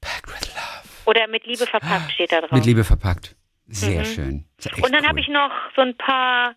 Packed 0.00 0.28
with 0.28 0.54
Love. 0.54 0.88
Oder 1.04 1.26
mit 1.28 1.44
Liebe 1.46 1.66
verpackt 1.66 2.12
steht 2.12 2.32
da 2.32 2.40
drauf. 2.40 2.52
Mit 2.52 2.64
Liebe 2.64 2.84
verpackt. 2.84 3.36
Sehr 3.66 4.00
mhm. 4.00 4.04
schön. 4.04 4.44
Und 4.82 4.92
dann 4.92 5.02
cool. 5.02 5.08
habe 5.08 5.20
ich 5.20 5.28
noch 5.28 5.50
so 5.76 5.82
ein 5.82 5.96
paar 5.96 6.54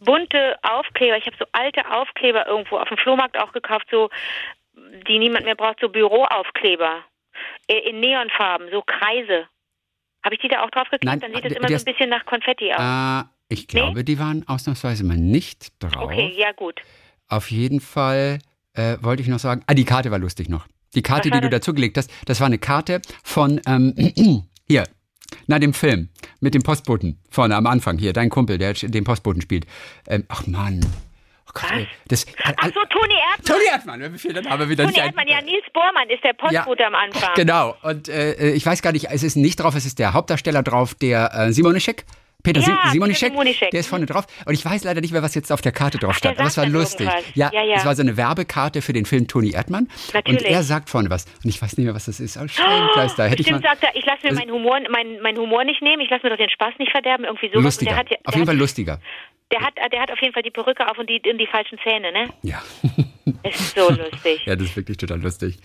bunte 0.00 0.58
Aufkleber. 0.62 1.16
Ich 1.16 1.26
habe 1.26 1.36
so 1.38 1.46
alte 1.52 1.90
Aufkleber 1.90 2.46
irgendwo 2.46 2.78
auf 2.78 2.88
dem 2.88 2.98
Flohmarkt 2.98 3.38
auch 3.38 3.52
gekauft, 3.52 3.86
so 3.90 4.10
die 5.08 5.18
niemand 5.18 5.44
mehr 5.44 5.54
braucht, 5.54 5.80
so 5.80 5.88
Büroaufkleber 5.88 7.04
in 7.66 8.00
Neonfarben, 8.00 8.68
so 8.70 8.82
Kreise. 8.82 9.46
Habe 10.24 10.34
ich 10.34 10.40
die 10.40 10.48
da 10.48 10.64
auch 10.64 10.70
drauf 10.70 10.88
geklebt? 10.90 11.04
Nein, 11.04 11.20
Dann 11.20 11.34
sieht 11.34 11.44
es 11.44 11.56
immer 11.56 11.68
so 11.68 11.74
ein 11.74 11.84
bisschen 11.84 12.10
nach 12.10 12.26
Konfetti 12.26 12.72
aus. 12.72 13.24
Äh, 13.24 13.28
ich 13.48 13.68
glaube, 13.68 13.98
nee? 13.98 14.02
die 14.02 14.18
waren 14.18 14.46
ausnahmsweise 14.48 15.04
mal 15.04 15.16
nicht 15.16 15.82
drauf. 15.82 16.04
Okay, 16.04 16.32
ja 16.36 16.52
gut. 16.52 16.80
Auf 17.28 17.50
jeden 17.50 17.80
Fall 17.80 18.40
äh, 18.74 18.96
wollte 19.00 19.22
ich 19.22 19.28
noch 19.28 19.38
sagen, 19.38 19.62
ah, 19.66 19.74
die 19.74 19.84
Karte 19.84 20.10
war 20.10 20.18
lustig 20.18 20.48
noch. 20.48 20.66
Die 20.94 21.02
Karte, 21.02 21.30
die 21.30 21.40
du 21.40 21.50
dazugelegt 21.50 21.98
hast, 21.98 22.10
das 22.26 22.40
war 22.40 22.46
eine 22.46 22.58
Karte 22.58 23.00
von, 23.22 23.60
ähm, 23.66 23.94
hier, 24.68 24.84
na, 25.46 25.58
dem 25.58 25.74
Film 25.74 26.08
mit 26.40 26.54
dem 26.54 26.62
Postboten 26.62 27.18
vorne 27.30 27.56
am 27.56 27.66
Anfang 27.66 27.98
hier, 27.98 28.12
dein 28.12 28.30
Kumpel, 28.30 28.58
der 28.58 28.74
den 28.74 29.04
Postboten 29.04 29.42
spielt. 29.42 29.66
Ähm, 30.08 30.24
ach 30.28 30.46
Mann. 30.46 30.80
Oh 31.48 31.52
Gott, 31.54 31.70
ey, 31.72 31.86
das, 32.08 32.26
Ach 32.42 32.66
so, 32.66 32.80
Toni 32.90 33.14
Erdmann. 33.14 33.46
Toni 33.46 33.64
Erdmann, 33.70 34.14
wie 34.14 34.18
viel 34.18 34.32
dann 34.32 34.48
haben 34.48 34.60
wir 34.60 34.68
wieder 34.68 34.84
Toni 34.84 34.98
Erdmann, 34.98 35.28
ja, 35.28 35.40
Nils 35.40 35.64
Bohrmann 35.72 36.10
ist 36.10 36.22
der 36.24 36.32
Postbote 36.32 36.82
ja, 36.82 36.88
am 36.88 36.94
Anfang. 36.94 37.34
Genau, 37.36 37.76
und 37.82 38.08
äh, 38.08 38.52
ich 38.52 38.66
weiß 38.66 38.82
gar 38.82 38.92
nicht, 38.92 39.08
es 39.10 39.22
ist 39.22 39.36
nicht 39.36 39.56
drauf, 39.56 39.74
es 39.74 39.86
ist 39.86 39.98
der 39.98 40.12
Hauptdarsteller 40.12 40.62
drauf, 40.62 40.94
der 40.94 41.32
äh, 41.34 41.52
Simonischek. 41.52 42.04
Peter 42.46 42.60
ja, 42.60 42.90
Simonischek, 42.92 43.32
der 43.72 43.80
ist 43.80 43.88
vorne 43.88 44.06
drauf. 44.06 44.24
Und 44.44 44.54
ich 44.54 44.64
weiß 44.64 44.84
leider 44.84 45.00
nicht 45.00 45.12
mehr, 45.12 45.22
was 45.22 45.34
jetzt 45.34 45.50
auf 45.50 45.62
der 45.62 45.72
Karte 45.72 45.98
drauf 45.98 46.14
stand. 46.14 46.38
Aber 46.38 46.46
es 46.46 46.56
war 46.56 46.66
lustig. 46.66 47.08
Ja, 47.34 47.50
ja, 47.52 47.64
ja, 47.64 47.74
es 47.74 47.84
war 47.84 47.96
so 47.96 48.02
eine 48.02 48.16
Werbekarte 48.16 48.82
für 48.82 48.92
den 48.92 49.04
Film 49.04 49.26
Toni 49.26 49.50
Erdmann. 49.50 49.88
Natürlich. 50.14 50.42
Und 50.42 50.48
er 50.48 50.62
sagt 50.62 50.88
vorne 50.88 51.10
was. 51.10 51.24
Und 51.42 51.50
ich 51.50 51.60
weiß 51.60 51.76
nicht 51.76 51.86
mehr, 51.86 51.94
was 51.94 52.04
das 52.04 52.20
ist. 52.20 52.36
Oh, 52.36 52.46
Scheinkleister. 52.46 53.24
Hätte 53.24 53.42
Stimmt, 53.42 53.58
ich 53.58 53.64
mal, 53.64 53.70
sagt 53.70 53.82
er, 53.82 53.96
ich 53.96 54.06
lasse 54.06 54.24
mir 54.28 54.34
meinen 54.34 54.52
Humor, 54.52 54.78
mein, 54.88 55.20
mein 55.22 55.36
Humor 55.36 55.64
nicht 55.64 55.82
nehmen. 55.82 56.02
Ich 56.02 56.10
lasse 56.10 56.22
mir 56.22 56.30
doch 56.30 56.36
den 56.36 56.50
Spaß 56.50 56.74
nicht 56.78 56.92
verderben. 56.92 57.24
Irgendwie 57.24 57.50
so. 57.52 57.58
Lustiger. 57.58 57.90
Der 57.90 57.98
hat, 57.98 58.10
der 58.10 58.18
auf 58.24 58.34
jeden 58.34 58.46
Fall 58.46 58.56
lustiger. 58.56 59.00
Der 59.50 59.60
hat, 59.60 59.74
der 59.92 60.00
hat 60.00 60.12
auf 60.12 60.20
jeden 60.20 60.32
Fall 60.32 60.42
die 60.44 60.50
Perücke 60.50 60.88
auf 60.88 60.98
und 60.98 61.10
die, 61.10 61.20
und 61.28 61.38
die 61.38 61.48
falschen 61.48 61.78
Zähne, 61.82 62.12
ne? 62.12 62.28
Ja. 62.42 62.62
ist 63.42 63.74
so 63.74 63.90
lustig. 63.90 64.42
ja, 64.44 64.54
das 64.54 64.66
ist 64.68 64.76
wirklich 64.76 64.98
total 64.98 65.20
lustig. 65.20 65.58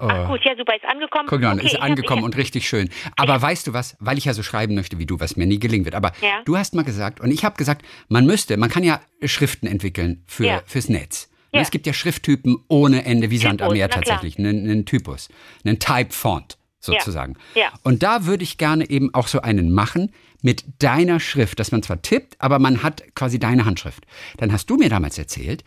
Oh. 0.00 0.06
Ach 0.08 0.28
gut, 0.28 0.40
ja 0.44 0.56
super, 0.56 0.74
ist 0.74 0.84
angekommen. 0.86 1.26
Guck 1.28 1.42
mal, 1.42 1.56
okay, 1.56 1.66
ist 1.66 1.80
angekommen 1.80 2.22
und 2.22 2.36
richtig 2.36 2.66
schön. 2.66 2.88
Aber 3.16 3.34
hab, 3.34 3.42
weißt 3.42 3.66
du 3.66 3.74
was, 3.74 3.96
weil 4.00 4.16
ich 4.16 4.24
ja 4.24 4.32
so 4.32 4.42
schreiben 4.42 4.74
möchte 4.74 4.98
wie 4.98 5.04
du, 5.04 5.20
was 5.20 5.36
mir 5.36 5.46
nie 5.46 5.58
gelingen 5.58 5.84
wird. 5.84 5.94
Aber 5.94 6.12
ja. 6.22 6.40
du 6.46 6.56
hast 6.56 6.74
mal 6.74 6.84
gesagt, 6.84 7.20
und 7.20 7.30
ich 7.30 7.44
habe 7.44 7.56
gesagt, 7.56 7.84
man 8.08 8.24
müsste, 8.24 8.56
man 8.56 8.70
kann 8.70 8.82
ja 8.82 9.00
Schriften 9.22 9.66
entwickeln 9.66 10.24
für, 10.26 10.46
ja. 10.46 10.62
fürs 10.64 10.88
Netz. 10.88 11.28
Ja. 11.52 11.60
Es 11.60 11.70
gibt 11.70 11.86
ja 11.86 11.92
Schrifttypen 11.92 12.56
ohne 12.68 13.04
Ende 13.04 13.30
wie 13.30 13.38
Sand 13.38 13.60
am 13.60 13.72
Meer 13.72 13.90
tatsächlich. 13.90 14.38
Einen, 14.38 14.64
einen, 14.64 14.86
Typus, 14.86 15.28
einen 15.64 15.78
Type-Font 15.78 16.56
sozusagen. 16.78 17.34
Ja. 17.54 17.62
Ja. 17.62 17.72
Und 17.82 18.02
da 18.02 18.24
würde 18.24 18.42
ich 18.42 18.56
gerne 18.56 18.88
eben 18.88 19.12
auch 19.12 19.26
so 19.26 19.42
einen 19.42 19.70
machen 19.72 20.12
mit 20.42 20.64
deiner 20.82 21.20
Schrift, 21.20 21.60
dass 21.60 21.72
man 21.72 21.82
zwar 21.82 22.00
tippt, 22.00 22.36
aber 22.38 22.58
man 22.58 22.82
hat 22.82 23.02
quasi 23.14 23.38
deine 23.38 23.66
Handschrift. 23.66 24.06
Dann 24.38 24.52
hast 24.52 24.70
du 24.70 24.76
mir 24.76 24.88
damals 24.88 25.18
erzählt, 25.18 25.64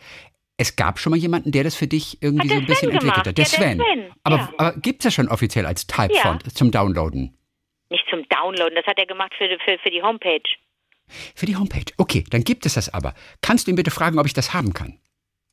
es 0.56 0.76
gab 0.76 0.98
schon 0.98 1.10
mal 1.10 1.16
jemanden, 1.16 1.52
der 1.52 1.64
das 1.64 1.74
für 1.74 1.86
dich 1.86 2.22
irgendwie 2.22 2.48
so 2.48 2.54
ein 2.54 2.66
bisschen 2.66 2.90
Sven 2.90 2.98
entwickelt 2.98 3.26
hat. 3.26 3.38
Der, 3.38 3.44
ja, 3.44 3.50
Sven. 3.50 3.78
Der 3.78 3.86
Sven. 3.86 4.12
Aber, 4.22 4.36
ja. 4.36 4.52
aber 4.56 4.72
gibt 4.78 5.00
es 5.00 5.04
das 5.04 5.14
schon 5.14 5.28
offiziell 5.28 5.66
als 5.66 5.86
Typefont 5.86 6.44
ja. 6.44 6.50
zum 6.50 6.70
Downloaden? 6.70 7.36
Nicht 7.90 8.04
zum 8.08 8.26
Downloaden, 8.28 8.74
das 8.74 8.86
hat 8.86 8.98
er 8.98 9.06
gemacht 9.06 9.32
für, 9.36 9.48
für, 9.64 9.78
für 9.78 9.90
die 9.90 10.02
Homepage. 10.02 10.42
Für 11.34 11.46
die 11.46 11.56
Homepage. 11.56 11.92
Okay, 11.98 12.24
dann 12.30 12.44
gibt 12.44 12.66
es 12.66 12.74
das 12.74 12.92
aber. 12.92 13.14
Kannst 13.42 13.66
du 13.66 13.72
ihn 13.72 13.76
bitte 13.76 13.90
fragen, 13.90 14.18
ob 14.18 14.26
ich 14.26 14.32
das 14.32 14.54
haben 14.54 14.72
kann? 14.72 14.98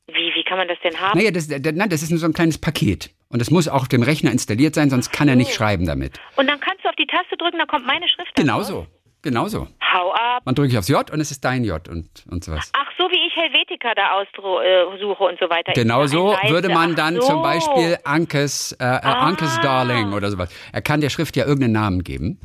Wie, 0.06 0.32
wie 0.34 0.44
kann 0.44 0.58
man 0.58 0.68
das 0.68 0.78
denn 0.82 0.98
haben? 0.98 1.18
Naja, 1.18 1.30
das, 1.30 1.48
nein, 1.48 1.88
das 1.88 2.02
ist 2.02 2.10
nur 2.10 2.18
so 2.18 2.26
ein 2.26 2.32
kleines 2.32 2.58
Paket. 2.58 3.10
Und 3.28 3.40
das 3.40 3.50
muss 3.50 3.68
auch 3.68 3.82
auf 3.82 3.88
dem 3.88 4.02
Rechner 4.02 4.30
installiert 4.30 4.74
sein, 4.74 4.90
sonst 4.90 5.12
kann 5.12 5.28
er 5.28 5.36
nicht 5.36 5.52
schreiben 5.52 5.86
damit. 5.86 6.18
Und 6.36 6.46
dann 6.48 6.60
kannst 6.60 6.84
du 6.84 6.88
auf 6.88 6.96
die 6.96 7.06
Taste 7.06 7.36
drücken, 7.36 7.58
dann 7.58 7.68
kommt 7.68 7.86
meine 7.86 8.08
Schrift 8.08 8.34
Genau 8.34 8.62
so. 8.62 8.86
Genau 9.22 9.46
so. 9.46 9.68
Hau 9.92 10.12
ab. 10.12 10.42
Man 10.44 10.54
drückt 10.54 10.76
auf 10.76 10.88
J 10.88 11.08
und 11.10 11.20
es 11.20 11.30
ist 11.30 11.44
dein 11.44 11.64
J 11.64 11.88
und, 11.88 12.24
und 12.28 12.42
sowas. 12.44 12.72
Ach, 12.74 12.91
ich 13.32 13.42
Helvetica 13.42 13.94
da 13.94 14.12
aussuche 14.12 15.24
und 15.24 15.38
so 15.38 15.48
weiter. 15.48 15.72
Genau 15.72 16.06
so 16.06 16.36
würde 16.48 16.68
man 16.68 16.94
dann 16.94 17.16
so. 17.16 17.22
zum 17.22 17.42
Beispiel 17.42 17.98
Ankes, 18.04 18.72
äh, 18.72 18.84
äh, 18.84 18.86
ah. 18.86 19.26
Ankes 19.26 19.58
Darling 19.60 20.12
oder 20.12 20.30
sowas. 20.30 20.54
Er 20.72 20.82
kann 20.82 21.00
der 21.00 21.10
Schrift 21.10 21.36
ja 21.36 21.44
irgendeinen 21.44 21.72
Namen 21.72 22.04
geben. 22.04 22.40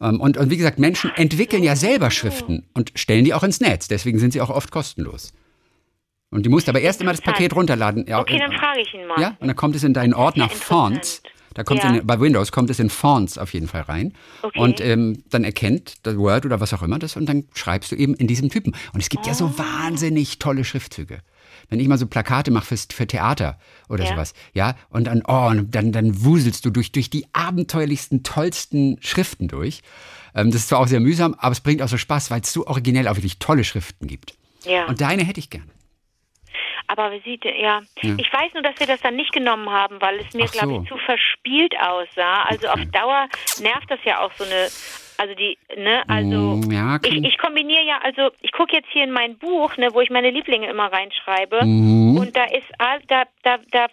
Ähm, 0.00 0.20
und, 0.20 0.36
und 0.36 0.50
wie 0.50 0.56
gesagt, 0.56 0.78
Menschen 0.78 1.12
entwickeln 1.16 1.62
ja 1.62 1.76
selber 1.76 2.10
Schriften 2.10 2.66
und 2.74 2.92
stellen 2.94 3.24
die 3.24 3.34
auch 3.34 3.42
ins 3.42 3.60
Netz. 3.60 3.88
Deswegen 3.88 4.18
sind 4.18 4.32
sie 4.32 4.40
auch 4.40 4.50
oft 4.50 4.70
kostenlos. 4.70 5.32
Und 6.30 6.44
die 6.44 6.48
musst 6.48 6.68
aber 6.68 6.80
erst 6.80 7.00
immer 7.00 7.12
das 7.12 7.20
Paket 7.20 7.54
runterladen. 7.54 8.12
okay, 8.12 8.38
dann 8.38 8.52
frage 8.52 8.80
ich 8.80 8.92
ihn 8.92 9.06
mal. 9.06 9.20
Ja, 9.20 9.36
und 9.38 9.46
dann 9.46 9.56
kommt 9.56 9.76
es 9.76 9.84
in 9.84 9.94
deinen 9.94 10.14
Ordner 10.14 10.48
Fonts 10.48 11.22
Da 11.54 11.64
kommt 11.64 11.82
Ja. 11.82 11.94
in, 11.94 12.06
bei 12.06 12.18
Windows 12.20 12.52
kommt 12.52 12.68
es 12.70 12.78
in 12.78 12.90
Fonts 12.90 13.38
auf 13.38 13.52
jeden 13.54 13.68
Fall 13.68 13.82
rein. 13.82 14.12
Okay. 14.42 14.58
Und 14.58 14.80
ähm, 14.80 15.22
dann 15.30 15.44
erkennt 15.44 15.94
das 16.02 16.16
Word 16.16 16.44
oder 16.46 16.60
was 16.60 16.74
auch 16.74 16.82
immer 16.82 16.98
das 16.98 17.16
und 17.16 17.26
dann 17.26 17.44
schreibst 17.54 17.92
du 17.92 17.96
eben 17.96 18.14
in 18.14 18.26
diesem 18.26 18.50
Typen. 18.50 18.74
Und 18.92 19.00
es 19.00 19.08
gibt 19.08 19.26
ja 19.26 19.32
Ah. 19.32 19.36
so 19.36 19.58
wahnsinnig 19.58 20.38
tolle 20.38 20.64
Schriftzüge. 20.64 21.20
Wenn 21.70 21.80
ich 21.80 21.88
mal 21.88 21.96
so 21.96 22.06
Plakate 22.06 22.50
mache 22.50 22.66
fürs, 22.66 22.88
für 22.92 23.06
Theater 23.06 23.58
oder 23.88 24.04
Ja. 24.04 24.10
sowas, 24.10 24.34
ja, 24.52 24.76
und 24.90 25.04
dann, 25.06 25.22
oh, 25.26 25.46
und 25.48 25.74
dann, 25.74 25.92
dann 25.92 26.22
wuselst 26.24 26.64
du 26.66 26.70
durch, 26.70 26.92
durch 26.92 27.08
die 27.08 27.26
abenteuerlichsten, 27.32 28.22
tollsten 28.22 28.98
Schriften 29.00 29.48
durch. 29.48 29.80
Ähm, 30.34 30.50
das 30.50 30.62
ist 30.62 30.68
zwar 30.68 30.80
auch 30.80 30.88
sehr 30.88 31.00
mühsam, 31.00 31.34
aber 31.38 31.52
es 31.52 31.60
bringt 31.60 31.80
auch 31.80 31.88
so 31.88 31.96
Spaß, 31.96 32.30
weil 32.30 32.40
es 32.42 32.52
so 32.52 32.66
originell 32.66 33.08
auch 33.08 33.16
wirklich 33.16 33.38
tolle 33.38 33.64
Schriften 33.64 34.06
gibt. 34.08 34.34
Ja. 34.66 34.86
Und 34.86 35.00
deine 35.00 35.22
hätte 35.24 35.38
ich 35.40 35.48
gern. 35.50 35.70
Aber 36.86 37.12
wie 37.12 37.20
sieht 37.20 37.44
der, 37.44 37.58
ja. 37.58 37.80
Ja. 38.02 38.14
Ich 38.18 38.32
weiß 38.32 38.52
nur, 38.54 38.62
dass 38.62 38.78
wir 38.78 38.86
das 38.86 39.00
dann 39.00 39.16
nicht 39.16 39.32
genommen 39.32 39.70
haben, 39.70 40.00
weil 40.00 40.20
es 40.20 40.32
mir, 40.34 40.44
Ach 40.48 40.52
glaube 40.52 40.74
so. 40.74 40.82
ich, 40.82 40.88
zu 40.88 40.96
verspielt 40.98 41.74
aussah. 41.80 42.42
Also 42.44 42.68
auf 42.68 42.80
Dauer 42.92 43.28
nervt 43.60 43.90
das 43.90 44.00
ja 44.04 44.20
auch 44.20 44.32
so 44.32 44.44
eine, 44.44 44.68
also 45.16 45.34
die, 45.34 45.56
ne, 45.76 46.02
also 46.08 46.56
Mm, 46.56 46.70
ja, 46.72 46.98
ich, 47.04 47.24
ich 47.24 47.38
kombiniere 47.38 47.84
ja, 47.84 47.98
also 48.02 48.30
ich 48.40 48.52
gucke 48.52 48.74
jetzt 48.76 48.88
hier 48.92 49.04
in 49.04 49.12
mein 49.12 49.38
Buch, 49.38 49.76
ne, 49.76 49.88
wo 49.92 50.00
ich 50.00 50.10
meine 50.10 50.30
Lieblinge 50.30 50.68
immer 50.68 50.92
reinschreibe 50.92 51.64
Mhm. 51.64 52.18
und 52.18 52.36
da 52.36 52.44
ist 52.44 52.66
da, 53.08 53.24
da, 53.42 53.56
da 53.70 53.86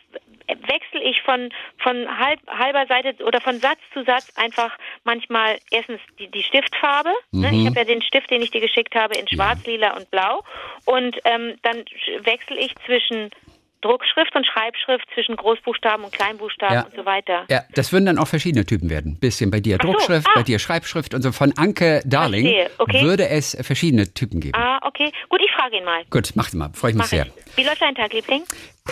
wechsle 0.68 1.01
ich 1.03 1.22
von 1.22 1.50
von 1.77 2.08
halb, 2.18 2.39
halber 2.48 2.86
Seite 2.88 3.24
oder 3.24 3.41
von 3.41 3.60
Satz 3.60 3.80
zu 3.94 4.03
Satz 4.03 4.32
einfach 4.36 4.77
manchmal 5.03 5.58
erstens 5.72 6.00
die, 6.20 6.30
die 6.30 6.44
Stiftfarbe. 6.44 7.12
Ne? 7.32 7.51
Mhm. 7.51 7.60
Ich 7.60 7.65
habe 7.68 7.80
ja 7.80 7.86
den 7.86 8.01
Stift, 8.01 8.30
den 8.30 8.41
ich 8.41 8.51
dir 8.51 8.62
geschickt 8.62 8.96
habe, 8.96 9.15
in 9.15 9.27
Schwarz, 9.27 9.65
Lila 9.65 9.96
und 9.96 10.10
Blau. 10.12 10.44
Und 10.86 11.18
ähm, 11.25 11.56
dann 11.63 11.84
wechsle 12.24 12.58
ich 12.58 12.74
zwischen 12.86 13.32
Druckschrift 13.82 14.36
und 14.36 14.46
Schreibschrift, 14.46 15.06
zwischen 15.13 15.36
Großbuchstaben 15.36 16.06
und 16.06 16.13
Kleinbuchstaben 16.13 16.75
Ja. 16.75 16.84
und 16.84 16.96
so 16.96 17.06
weiter. 17.06 17.46
Ja, 17.50 17.63
das 17.74 17.91
würden 17.91 18.06
dann 18.06 18.18
auch 18.18 18.27
verschiedene 18.27 18.65
Typen 18.65 18.89
werden. 18.89 19.20
Bisschen 19.20 19.51
bei 19.51 19.60
dir 19.60 19.77
so, 19.82 19.91
Druckschrift, 19.91 20.27
ah. 20.27 20.32
bei 20.36 20.44
dir 20.44 20.60
Schreibschrift 20.60 21.13
und 21.13 21.22
so. 21.22 21.32
Von 21.32 21.53
Anke 21.58 22.01
Darling 22.06 22.68
okay. 22.77 23.01
würde 23.03 23.27
es 23.27 23.58
verschiedene 23.62 24.13
Typen 24.13 24.39
geben. 24.39 24.56
Ah, 24.56 24.80
okay. 24.86 25.12
Gut, 25.30 25.41
ich 25.44 25.51
frage 25.51 25.77
ihn 25.77 25.84
mal. 25.84 26.03
Gut, 26.10 26.32
mach 26.36 26.51
mal, 26.53 26.70
freue 26.74 26.91
ich 26.91 26.98
mich 26.98 27.03
Mach 27.03 27.10
sehr. 27.10 27.25
ich. 27.25 27.58
Wie 27.58 27.63
läuft 27.63 27.82
dein 27.82 27.96
Tag, 27.96 28.13
Liebling? 28.13 28.44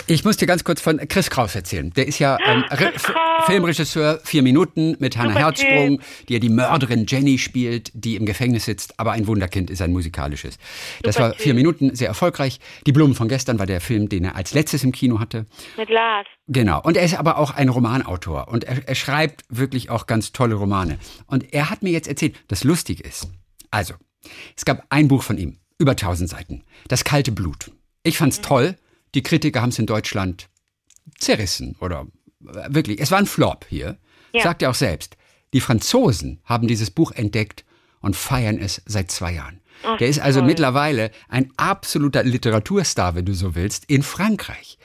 Ich 0.05 0.24
muss 0.24 0.38
dir 0.38 0.46
ganz 0.46 0.63
kurz 0.63 0.81
von 0.81 0.98
Chris 1.08 1.31
Kraus 1.31 1.55
erzählen. 1.55 1.91
Der 1.91 2.08
ist 2.08 2.19
ja 2.19 2.38
ähm. 2.46 2.63
Filmregisseur, 3.46 4.19
vier 4.24 4.43
Minuten 4.43 4.96
mit 5.00 5.17
Hannah 5.17 5.29
Super 5.29 5.46
Herzsprung, 5.46 6.01
die 6.27 6.34
ja 6.34 6.39
die 6.39 6.50
Mörderin 6.50 7.05
Jenny 7.08 7.38
spielt, 7.38 7.89
die 7.93 8.15
im 8.15 8.25
Gefängnis 8.25 8.65
sitzt, 8.65 9.00
aber 9.00 9.13
ein 9.13 9.27
Wunderkind 9.27 9.69
ist 9.69 9.81
ein 9.81 9.91
musikalisches. 9.91 10.60
Das 11.01 11.15
Super 11.15 11.29
war 11.29 11.34
vier 11.36 11.53
Typ. 11.53 11.55
Minuten, 11.55 11.96
sehr 11.96 12.08
erfolgreich. 12.08 12.60
Die 12.86 12.91
Blumen 12.91 13.15
von 13.15 13.27
gestern 13.27 13.58
war 13.58 13.65
der 13.65 13.81
Film, 13.81 14.10
den 14.10 14.25
er 14.25 14.36
als 14.36 14.53
letztes 14.53 14.84
im 14.84 14.91
Kino 14.91 15.19
hatte. 15.19 15.46
Mit 15.77 15.89
Lars. 15.89 16.27
Genau. 16.48 16.81
Und 16.81 16.98
er 16.98 17.03
ist 17.03 17.15
aber 17.15 17.38
auch 17.38 17.51
ein 17.51 17.69
Romanautor 17.69 18.50
und 18.50 18.65
er, 18.65 18.88
er 18.88 18.96
schreibt 18.96 19.46
wirklich 19.50 19.89
auch 19.89 20.05
ganz 20.05 20.31
tolle 20.34 20.55
Romane. 20.55 21.00
Und 21.25 21.53
er 21.53 21.69
hat 21.69 21.81
mir 21.81 21.91
jetzt 21.91 22.08
erzählt, 22.08 22.36
das 22.48 22.63
lustig 22.63 23.03
ist. 23.03 23.27
Also, 23.72 23.93
es 24.55 24.65
gab 24.65 24.86
ein 24.89 25.08
Buch 25.08 25.24
von 25.24 25.38
ihm, 25.38 25.58
über 25.79 25.91
1000 25.91 26.29
Seiten. 26.29 26.63
Das 26.88 27.03
kalte 27.03 27.31
Blut. 27.31 27.72
Ich 28.03 28.17
fand's 28.17 28.41
toll. 28.41 28.75
Die 29.16 29.24
Kritiker 29.24 29.62
haben 29.62 29.70
es 29.70 29.80
in 29.80 29.86
Deutschland 29.86 30.50
zerrissen 31.18 31.75
oder 31.80 32.08
äh, 32.46 32.68
wirklich. 32.70 33.00
Es 33.00 33.12
war 33.12 33.18
ein 33.20 33.25
Flop 33.25 33.66
hier. 33.70 33.98
Ja. 34.34 34.44
Sagt 34.44 34.62
er 34.62 34.70
auch 34.70 34.75
selbst. 34.75 35.18
Die 35.54 35.62
Franzosen 35.62 36.39
haben 36.44 36.68
dieses 36.68 36.92
Buch 36.92 37.12
entdeckt 37.12 37.66
und 38.01 38.16
feiern 38.16 38.60
es 38.60 38.82
seit 38.86 39.10
zwei 39.12 39.34
Jahren. 39.34 39.60
Ach, 39.84 39.98
Der 39.98 40.08
ist 40.08 40.20
also 40.20 40.39
toll. 40.39 40.48
mittlerweile 40.48 41.12
ein 41.30 41.51
absoluter 41.58 42.24
Literaturstar, 42.24 43.16
wenn 43.16 43.25
du 43.25 43.34
so 43.34 43.56
willst, 43.56 43.86
in 43.86 44.04
Frankreich. 44.04 44.78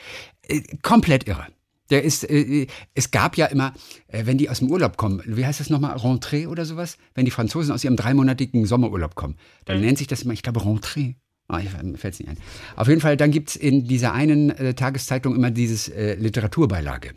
Äh, 0.47 0.61
komplett 0.81 1.27
irre. 1.27 1.47
Der 1.91 2.03
ist, 2.03 2.23
äh, 2.27 2.65
es 2.95 3.11
gab 3.11 3.37
ja 3.37 3.45
immer, 3.45 3.73
äh, 4.07 4.25
wenn 4.25 4.39
die 4.39 4.49
aus 4.49 4.59
dem 4.59 4.71
Urlaub 4.71 4.97
kommen, 4.97 5.21
wie 5.25 5.45
heißt 5.45 5.59
das 5.59 5.69
nochmal, 5.69 5.95
Rentrée 5.97 6.47
oder 6.47 6.65
sowas? 6.65 6.97
Wenn 7.13 7.25
die 7.25 7.31
Franzosen 7.31 7.71
aus 7.73 7.83
ihrem 7.83 7.95
dreimonatigen 7.95 8.65
Sommerurlaub 8.65 9.13
kommen, 9.13 9.37
dann 9.65 9.81
nennt 9.81 9.99
sich 9.99 10.07
das 10.07 10.23
immer, 10.23 10.33
ich 10.33 10.41
glaube, 10.41 10.61
Rentrée. 10.61 11.15
Ah, 11.47 11.59
ich, 11.59 11.71
mir 11.83 11.97
fällt's 11.97 12.19
nicht 12.19 12.29
ein. 12.29 12.37
Auf 12.75 12.87
jeden 12.87 13.01
Fall, 13.01 13.17
dann 13.17 13.31
gibt's 13.31 13.55
in 13.55 13.87
dieser 13.87 14.13
einen 14.13 14.49
äh, 14.49 14.73
Tageszeitung 14.73 15.35
immer 15.35 15.51
dieses 15.51 15.89
äh, 15.89 16.15
Literaturbeilage. 16.15 17.13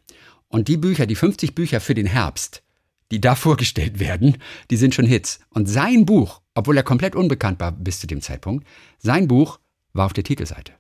Und 0.49 0.69
die 0.69 0.77
Bücher, 0.77 1.07
die 1.07 1.15
50 1.15 1.55
Bücher 1.55 1.81
für 1.81 1.95
den 1.95 2.07
Herbst, 2.07 2.63
die 3.11 3.21
da 3.21 3.35
vorgestellt 3.37 4.01
werden, 4.01 4.37
die 4.71 4.77
sind 4.77 4.95
schon 4.95 5.07
Hits. 5.07 5.41
Und 5.51 5.67
sein 5.67 6.05
Buch, 6.05 6.43
obwohl 6.55 6.77
er 6.77 6.83
komplett 6.83 7.17
unbekannt 7.17 7.59
war 7.61 7.73
bis 7.73 8.01
zu 8.01 8.07
dem 8.07 8.21
Zeitpunkt, 8.21 8.67
sein 8.99 9.29
Buch 9.29 9.61
war 9.95 10.07
auf 10.07 10.13
der 10.13 10.25
Titelseite. 10.25 10.73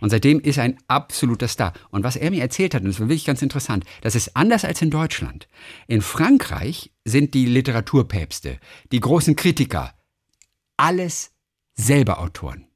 Und 0.00 0.10
seitdem 0.10 0.40
ist 0.40 0.58
er 0.58 0.64
ein 0.64 0.78
absoluter 0.88 1.48
Star. 1.48 1.72
Und 1.90 2.04
was 2.04 2.16
er 2.16 2.30
mir 2.30 2.42
erzählt 2.42 2.74
hat, 2.74 2.82
und 2.82 2.88
das 2.88 3.00
war 3.00 3.08
wirklich 3.08 3.24
ganz 3.24 3.42
interessant, 3.42 3.84
das 4.00 4.14
ist 4.14 4.36
anders 4.36 4.64
als 4.64 4.82
in 4.82 4.90
Deutschland. 4.90 5.48
In 5.86 6.02
Frankreich 6.02 6.92
sind 7.04 7.34
die 7.34 7.46
Literaturpäpste, 7.46 8.58
die 8.90 9.00
großen 9.00 9.36
Kritiker, 9.36 9.94
alles 10.76 11.32
selber 11.74 12.20
Autoren. 12.20 12.66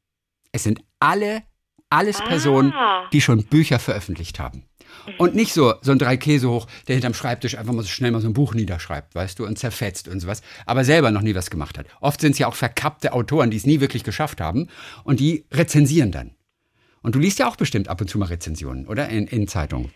Es 0.53 0.63
sind 0.65 0.81
alle, 1.01 1.43
alles 1.91 2.19
Personen, 2.19 2.73
Ah. 2.73 3.09
die 3.13 3.21
schon 3.21 3.45
Bücher 3.45 3.79
veröffentlicht 3.79 4.39
haben. 4.39 4.65
Und 5.19 5.35
nicht 5.35 5.53
so, 5.53 5.75
so 5.83 5.91
ein 5.93 5.99
drei 5.99 6.17
Käse 6.17 6.49
hoch, 6.49 6.67
der 6.87 6.95
hinterm 6.95 7.15
Schreibtisch 7.15 7.57
einfach 7.59 7.73
mal 7.73 7.83
so 7.83 7.89
schnell 7.89 8.13
mal 8.13 8.21
so 8.21 8.29
ein 8.29 8.33
Buch 8.33 8.55
niederschreibt, 8.55 9.15
weißt 9.15 9.39
du, 9.39 9.45
und 9.47 9.59
zerfetzt 9.59 10.07
und 10.09 10.21
sowas, 10.21 10.41
aber 10.67 10.85
selber 10.85 11.11
noch 11.11 11.21
nie 11.23 11.35
was 11.35 11.51
gemacht 11.51 11.77
hat. 11.79 11.87
Oft 12.01 12.21
sind 12.21 12.33
es 12.33 12.39
ja 12.39 12.47
auch 12.47 12.55
verkappte 12.55 13.13
Autoren, 13.13 13.51
die 13.51 13.57
es 13.57 13.67
nie 13.67 13.81
wirklich 13.81 14.05
geschafft 14.05 14.41
haben 14.41 14.69
und 15.03 15.19
die 15.21 15.47
rezensieren 15.53 16.13
dann. 16.13 16.35
Und 17.03 17.15
du 17.17 17.19
liest 17.19 17.39
ja 17.41 17.49
auch 17.49 17.57
bestimmt 17.57 17.89
ab 17.89 18.01
und 18.01 18.09
zu 18.09 18.19
mal 18.19 18.27
Rezensionen, 18.27 18.87
oder? 18.87 19.09
In, 19.09 19.27
in 19.27 19.47
Zeitungen. 19.49 19.91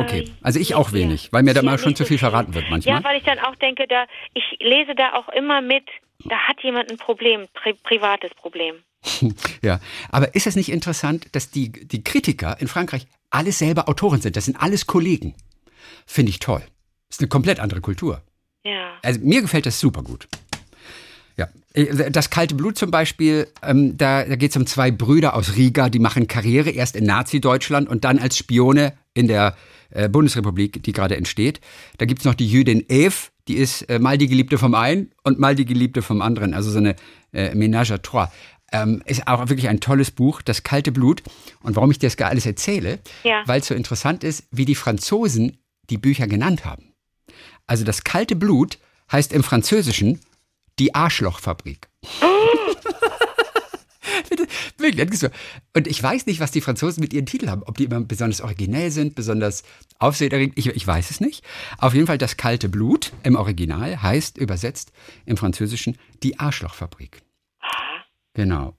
Okay, 0.00 0.30
also 0.42 0.58
ich 0.60 0.74
auch 0.74 0.92
wenig, 0.92 1.32
weil 1.32 1.42
mir 1.42 1.54
da 1.54 1.62
mal 1.62 1.78
schon 1.78 1.96
zu 1.96 2.04
viel 2.04 2.18
verraten 2.18 2.54
wird 2.54 2.70
manchmal. 2.70 2.96
Ja, 2.96 3.04
weil 3.04 3.18
ich 3.18 3.24
dann 3.24 3.38
auch 3.38 3.56
denke, 3.56 3.86
da 3.88 4.06
ich 4.34 4.44
lese 4.60 4.94
da 4.94 5.14
auch 5.14 5.28
immer 5.28 5.60
mit, 5.60 5.84
da 6.24 6.36
hat 6.36 6.62
jemand 6.62 6.90
ein 6.90 6.98
Problem, 6.98 7.46
pri 7.54 7.74
privates 7.74 8.34
Problem. 8.34 8.76
Ja, 9.62 9.80
aber 10.10 10.34
ist 10.34 10.46
es 10.46 10.56
nicht 10.56 10.70
interessant, 10.70 11.34
dass 11.34 11.50
die, 11.50 11.70
die 11.70 12.02
Kritiker 12.02 12.56
in 12.60 12.68
Frankreich 12.68 13.06
alles 13.30 13.58
selber 13.58 13.88
Autoren 13.88 14.20
sind? 14.20 14.36
Das 14.36 14.44
sind 14.44 14.60
alles 14.60 14.86
Kollegen. 14.86 15.34
Finde 16.06 16.30
ich 16.30 16.38
toll. 16.38 16.62
ist 17.10 17.20
eine 17.20 17.28
komplett 17.28 17.60
andere 17.60 17.80
Kultur. 17.80 18.22
Ja. 18.64 18.98
Also 19.02 19.20
mir 19.20 19.40
gefällt 19.40 19.66
das 19.66 19.80
super 19.80 20.02
gut. 20.02 20.28
Ja, 21.38 21.48
Äh, 21.74 22.10
das 22.10 22.30
kalte 22.30 22.54
Blut 22.54 22.76
zum 22.78 22.90
Beispiel, 22.90 23.46
ähm, 23.62 23.96
da, 23.96 24.24
da 24.24 24.36
geht 24.36 24.50
es 24.50 24.56
um 24.56 24.66
zwei 24.66 24.90
Brüder 24.90 25.34
aus 25.34 25.56
Riga, 25.56 25.88
die 25.88 25.98
machen 25.98 26.26
Karriere 26.26 26.70
erst 26.70 26.96
in 26.96 27.04
Nazi-Deutschland 27.04 27.88
und 27.88 28.04
dann 28.04 28.18
als 28.18 28.36
Spione 28.36 28.94
in 29.14 29.28
der 29.28 29.54
äh, 29.90 30.08
Bundesrepublik, 30.08 30.82
die 30.82 30.92
gerade 30.92 31.16
entsteht. 31.16 31.60
Da 31.98 32.04
gibt 32.06 32.20
es 32.20 32.24
noch 32.24 32.34
die 32.34 32.46
Jüdin 32.48 32.84
Eve, 32.88 33.14
die 33.48 33.56
ist 33.56 33.82
äh, 33.88 33.98
mal 33.98 34.18
die 34.18 34.26
Geliebte 34.28 34.58
vom 34.58 34.74
einen 34.74 35.12
und 35.24 35.38
mal 35.38 35.54
die 35.54 35.64
Geliebte 35.64 36.02
vom 36.02 36.20
anderen, 36.22 36.52
also 36.54 36.70
so 36.70 36.78
eine 36.78 36.96
äh, 37.32 37.50
Ménage 37.54 37.92
à 37.94 37.98
trois. 38.02 38.28
Ähm, 38.70 39.02
ist 39.06 39.26
auch 39.26 39.48
wirklich 39.48 39.68
ein 39.68 39.80
tolles 39.80 40.10
Buch, 40.10 40.42
Das 40.42 40.62
kalte 40.62 40.92
Blut. 40.92 41.22
Und 41.62 41.74
warum 41.76 41.90
ich 41.90 41.98
dir 41.98 42.10
das 42.10 42.18
alles 42.18 42.44
erzähle, 42.44 42.98
Ja. 43.24 43.42
weil 43.46 43.60
es 43.60 43.66
so 43.68 43.74
interessant 43.74 44.24
ist, 44.24 44.44
wie 44.50 44.66
die 44.66 44.74
Franzosen 44.74 45.56
die 45.88 45.96
Bücher 45.96 46.26
genannt 46.26 46.66
haben. 46.66 46.92
Also 47.66 47.84
das 47.84 48.04
kalte 48.04 48.36
Blut 48.36 48.78
heißt 49.10 49.32
im 49.32 49.42
Französischen 49.42 50.20
die 50.78 50.94
Arschlochfabrik. 50.94 51.88
Und 55.74 55.86
ich 55.86 56.02
weiß 56.02 56.26
nicht, 56.26 56.40
was 56.40 56.50
die 56.50 56.60
Franzosen 56.60 57.00
mit 57.00 57.12
ihren 57.12 57.26
Titeln 57.26 57.50
haben. 57.50 57.62
Ob 57.64 57.76
die 57.76 57.84
immer 57.84 58.00
besonders 58.00 58.40
originell 58.40 58.90
sind, 58.90 59.14
besonders 59.14 59.62
aufsehenerregend. 59.98 60.56
Ich, 60.58 60.66
ich 60.66 60.86
weiß 60.86 61.10
es 61.10 61.20
nicht. 61.20 61.44
Auf 61.78 61.94
jeden 61.94 62.06
Fall 62.06 62.18
das 62.18 62.36
kalte 62.36 62.68
Blut 62.68 63.12
im 63.22 63.36
Original 63.36 64.02
heißt 64.02 64.38
übersetzt 64.38 64.92
im 65.26 65.36
Französischen 65.36 65.98
die 66.22 66.38
Arschlochfabrik. 66.38 67.22
Genau. 68.34 68.74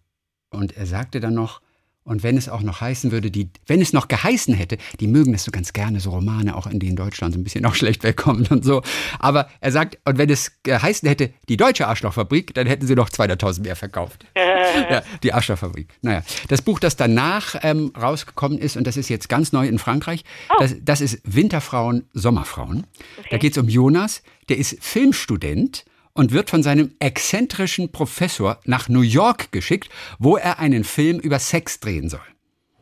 Und 0.50 0.76
er 0.78 0.86
sagte 0.86 1.20
dann 1.20 1.34
noch, 1.34 1.62
und 2.10 2.24
wenn 2.24 2.38
es 2.38 2.50
auch 2.50 2.62
noch 2.62 2.82
heißen 2.82 3.12
würde, 3.12 3.30
die, 3.30 3.50
wenn 3.68 3.82
es 3.82 3.94
noch 3.94 4.08
geheißen 4.08 4.56
hätte, 4.56 4.80
die 5.00 5.06
mögen 5.06 5.32
das 5.32 5.44
so 5.44 5.52
ganz 5.52 5.74
gerne, 5.74 6.00
so 6.00 6.10
Romane, 6.10 6.56
auch 6.56 6.66
in 6.66 6.80
denen 6.80 6.96
Deutschland 6.96 7.36
so 7.36 7.40
ein 7.40 7.44
bisschen 7.44 7.64
auch 7.68 7.76
schlecht 7.80 8.04
wegkommen 8.04 8.48
und 8.48 8.66
so. 8.66 8.82
Aber 9.20 9.48
er 9.62 9.72
sagt, 9.72 10.00
und 10.06 10.18
wenn 10.18 10.30
es 10.32 10.52
geheißen 10.64 11.08
hätte, 11.08 11.32
die 11.50 11.56
deutsche 11.56 11.88
Arschlochfabrik, 11.88 12.56
dann 12.56 12.66
hätten 12.66 12.88
sie 12.88 12.96
noch 12.96 13.10
200.000 13.10 13.62
mehr 13.62 13.76
verkauft. 13.76 14.26
ja, 14.36 15.04
die 15.22 15.34
Arschlochfabrik. 15.34 15.94
Naja, 16.02 16.24
das 16.48 16.64
Buch, 16.64 16.80
das 16.80 16.96
danach 16.96 17.56
ähm, 17.62 17.94
rausgekommen 17.96 18.58
ist, 18.58 18.76
und 18.76 18.88
das 18.88 18.98
ist 18.98 19.10
jetzt 19.10 19.30
ganz 19.30 19.52
neu 19.52 19.68
in 19.68 19.78
Frankreich, 19.78 20.24
das, 20.58 20.76
das 20.82 21.02
ist 21.02 21.22
Winterfrauen, 21.24 22.10
Sommerfrauen. 22.14 22.88
Da 23.30 23.38
geht 23.38 23.52
es 23.52 23.60
um 23.60 23.70
Jonas, 23.70 24.24
der 24.50 24.58
ist 24.58 24.78
Filmstudent 24.84 25.86
und 26.20 26.34
wird 26.34 26.50
von 26.50 26.64
seinem 26.64 26.92
exzentrischen 27.00 27.94
Professor 27.94 28.60
nach 28.66 28.90
New 28.90 29.00
York 29.00 29.54
geschickt, 29.54 29.90
wo 30.20 30.36
er 30.36 30.60
einen 30.60 30.84
Film 30.84 31.18
über 31.18 31.40
Sex 31.40 31.80
drehen 31.80 32.10
soll. 32.10 32.20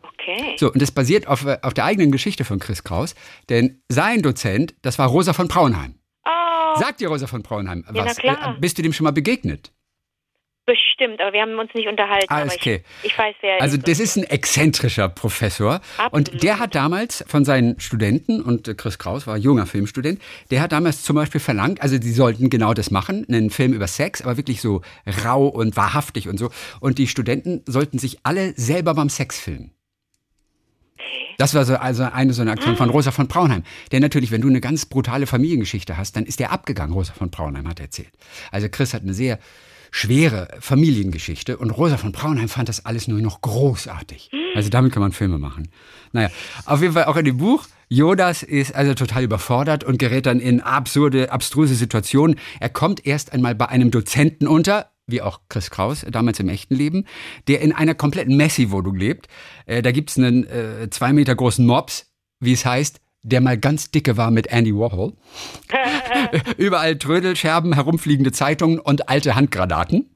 Okay. 0.01 0.55
So, 0.57 0.73
und 0.73 0.81
das 0.81 0.89
basiert 0.91 1.27
auf, 1.27 1.45
äh, 1.45 1.59
auf 1.61 1.75
der 1.75 1.85
eigenen 1.85 2.11
Geschichte 2.11 2.45
von 2.45 2.57
Chris 2.57 2.83
Kraus, 2.83 3.13
denn 3.49 3.79
sein 3.89 4.23
Dozent, 4.23 4.73
das 4.81 4.97
war 4.97 5.07
Rosa 5.07 5.33
von 5.33 5.47
Braunheim. 5.47 5.93
Oh, 6.25 6.79
Sagt 6.79 6.99
dir 6.99 7.09
Rosa 7.09 7.27
von 7.27 7.43
Braunheim 7.43 7.85
Ja, 7.93 8.05
was? 8.05 8.17
klar. 8.17 8.55
Äh, 8.57 8.59
Bist 8.59 8.79
du 8.79 8.81
dem 8.81 8.91
schon 8.91 9.03
mal 9.03 9.11
begegnet? 9.11 9.71
Bestimmt, 10.67 11.21
aber 11.21 11.31
wir 11.31 11.41
haben 11.41 11.57
uns 11.57 11.73
nicht 11.73 11.87
unterhalten. 11.87 12.27
Alles 12.29 12.51
aber 12.51 12.59
okay. 12.61 12.83
Ich, 13.01 13.11
ich 13.11 13.17
weiß, 13.17 13.35
wer 13.39 13.61
Also 13.61 13.77
das 13.77 14.01
ist 14.01 14.17
ein 14.17 14.25
exzentrischer 14.25 15.07
Professor 15.07 15.79
und 16.11 16.27
Absolut. 16.27 16.43
der 16.43 16.59
hat 16.59 16.75
damals 16.75 17.23
von 17.25 17.45
seinen 17.45 17.79
Studenten 17.79 18.41
und 18.41 18.77
Chris 18.77 18.99
Kraus 18.99 19.25
war 19.27 19.37
junger 19.37 19.65
Filmstudent, 19.65 20.21
der 20.51 20.59
hat 20.61 20.73
damals 20.73 21.03
zum 21.03 21.15
Beispiel 21.15 21.39
verlangt, 21.39 21.81
also 21.81 21.97
die 21.97 22.11
sollten 22.11 22.49
genau 22.49 22.73
das 22.73 22.91
machen, 22.91 23.25
einen 23.29 23.49
Film 23.49 23.71
über 23.71 23.87
Sex, 23.87 24.21
aber 24.21 24.35
wirklich 24.35 24.59
so 24.59 24.81
rau 25.23 25.47
und 25.47 25.77
wahrhaftig 25.77 26.27
und 26.27 26.37
so 26.37 26.51
und 26.81 26.97
die 26.97 27.07
Studenten 27.07 27.63
sollten 27.65 27.97
sich 27.97 28.19
alle 28.23 28.51
selber 28.57 28.93
beim 28.93 29.07
Sex 29.09 29.39
filmen. 29.39 29.71
Das 31.37 31.53
war 31.53 31.63
so 31.63 31.75
also 31.77 32.03
eine 32.11 32.33
so 32.33 32.41
eine 32.41 32.51
Aktion 32.51 32.73
Ah. 32.73 32.77
von 32.77 32.89
Rosa 32.89 33.11
von 33.11 33.27
Braunheim. 33.29 33.63
Der 33.91 34.01
natürlich, 34.01 34.31
wenn 34.31 34.41
du 34.41 34.49
eine 34.49 34.59
ganz 34.59 34.85
brutale 34.85 35.27
Familiengeschichte 35.27 35.95
hast, 35.95 36.15
dann 36.17 36.25
ist 36.25 36.39
der 36.41 36.51
abgegangen. 36.51 36.93
Rosa 36.93 37.13
von 37.13 37.29
Braunheim 37.29 37.67
hat 37.69 37.79
erzählt. 37.79 38.09
Also 38.51 38.67
Chris 38.69 38.93
hat 38.95 39.03
eine 39.03 39.13
sehr 39.13 39.37
schwere 39.97 40.47
Familiengeschichte 40.59 41.57
und 41.57 41.71
Rosa 41.71 41.97
von 41.97 42.11
Braunheim 42.11 42.49
fand 42.49 42.69
das 42.69 42.85
alles 42.85 43.07
nur 43.07 43.19
noch 43.19 43.41
großartig. 43.41 44.29
Also 44.55 44.69
damit 44.69 44.91
kann 44.91 45.01
man 45.01 45.11
Filme 45.11 45.39
machen. 45.39 45.69
Naja, 46.11 46.29
auf 46.65 46.81
jeden 46.81 46.93
Fall 46.93 47.05
auch 47.05 47.15
in 47.15 47.25
dem 47.25 47.37
Buch. 47.37 47.65
Jodas 47.89 48.43
ist 48.43 48.75
also 48.75 48.93
total 48.93 49.23
überfordert 49.23 49.83
und 49.83 49.97
gerät 49.97 50.27
dann 50.27 50.39
in 50.39 50.61
absurde, 50.61 51.31
abstruse 51.31 51.73
Situationen. 51.73 52.37
Er 52.59 52.69
kommt 52.69 53.07
erst 53.07 53.33
einmal 53.33 53.55
bei 53.55 53.69
einem 53.69 53.89
Dozenten 53.89 54.47
unter, 54.47 54.91
wie 55.07 55.21
auch 55.21 55.39
Chris 55.49 55.71
Kraus, 55.71 56.05
damals 56.07 56.39
im 56.39 56.49
echten 56.49 56.75
Leben, 56.75 57.05
der 57.47 57.61
in 57.61 57.71
einer 57.71 57.95
kompletten 57.95 58.37
Messi-Wohnung 58.37 58.95
lebt. 58.95 59.27
Äh, 59.65 59.81
da 59.81 59.91
gibt's 59.91 60.17
einen 60.17 60.45
äh, 60.45 60.89
zwei 60.91 61.11
Meter 61.11 61.33
großen 61.33 61.65
Mops, 61.65 62.11
wie 62.39 62.53
es 62.53 62.65
heißt, 62.65 63.01
der 63.23 63.41
mal 63.41 63.57
ganz 63.57 63.91
dicke 63.91 64.17
war 64.17 64.31
mit 64.31 64.47
Andy 64.47 64.73
Warhol. 64.73 65.13
Überall 66.57 66.97
Trödelscherben, 66.97 67.73
herumfliegende 67.73 68.31
Zeitungen 68.31 68.79
und 68.79 69.09
alte 69.09 69.35
Handgranaten. 69.35 70.09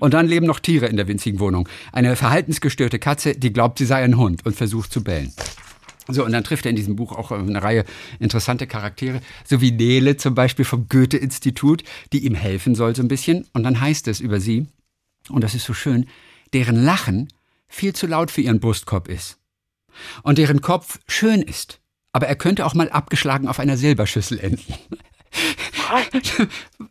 Und 0.00 0.14
dann 0.14 0.26
leben 0.26 0.46
noch 0.46 0.60
Tiere 0.60 0.86
in 0.86 0.96
der 0.96 1.08
winzigen 1.08 1.40
Wohnung. 1.40 1.68
Eine 1.92 2.16
verhaltensgestörte 2.16 2.98
Katze, 2.98 3.34
die 3.34 3.52
glaubt, 3.52 3.78
sie 3.78 3.86
sei 3.86 4.02
ein 4.02 4.16
Hund 4.16 4.44
und 4.44 4.56
versucht 4.56 4.92
zu 4.92 5.04
bellen. 5.04 5.32
So, 6.08 6.24
und 6.24 6.32
dann 6.32 6.42
trifft 6.42 6.66
er 6.66 6.70
in 6.70 6.76
diesem 6.76 6.96
Buch 6.96 7.12
auch 7.12 7.30
eine 7.30 7.62
Reihe 7.62 7.84
interessante 8.18 8.66
Charaktere, 8.66 9.20
so 9.44 9.60
wie 9.60 9.70
Nele 9.70 10.16
zum 10.16 10.34
Beispiel 10.34 10.64
vom 10.64 10.88
Goethe-Institut, 10.88 11.84
die 12.12 12.26
ihm 12.26 12.34
helfen 12.34 12.74
soll 12.74 12.96
so 12.96 13.02
ein 13.02 13.08
bisschen. 13.08 13.46
Und 13.52 13.62
dann 13.62 13.80
heißt 13.80 14.08
es 14.08 14.20
über 14.20 14.40
sie, 14.40 14.66
und 15.28 15.44
das 15.44 15.54
ist 15.54 15.64
so 15.64 15.74
schön, 15.74 16.06
deren 16.52 16.84
Lachen 16.84 17.28
viel 17.68 17.94
zu 17.94 18.06
laut 18.06 18.30
für 18.30 18.40
ihren 18.40 18.60
Brustkorb 18.60 19.08
ist. 19.08 19.38
Und 20.22 20.38
deren 20.38 20.60
Kopf 20.60 20.98
schön 21.06 21.40
ist. 21.40 21.81
Aber 22.12 22.26
er 22.26 22.36
könnte 22.36 22.66
auch 22.66 22.74
mal 22.74 22.90
abgeschlagen 22.90 23.48
auf 23.48 23.58
einer 23.58 23.76
Silberschüssel 23.76 24.38
enden. 24.38 24.74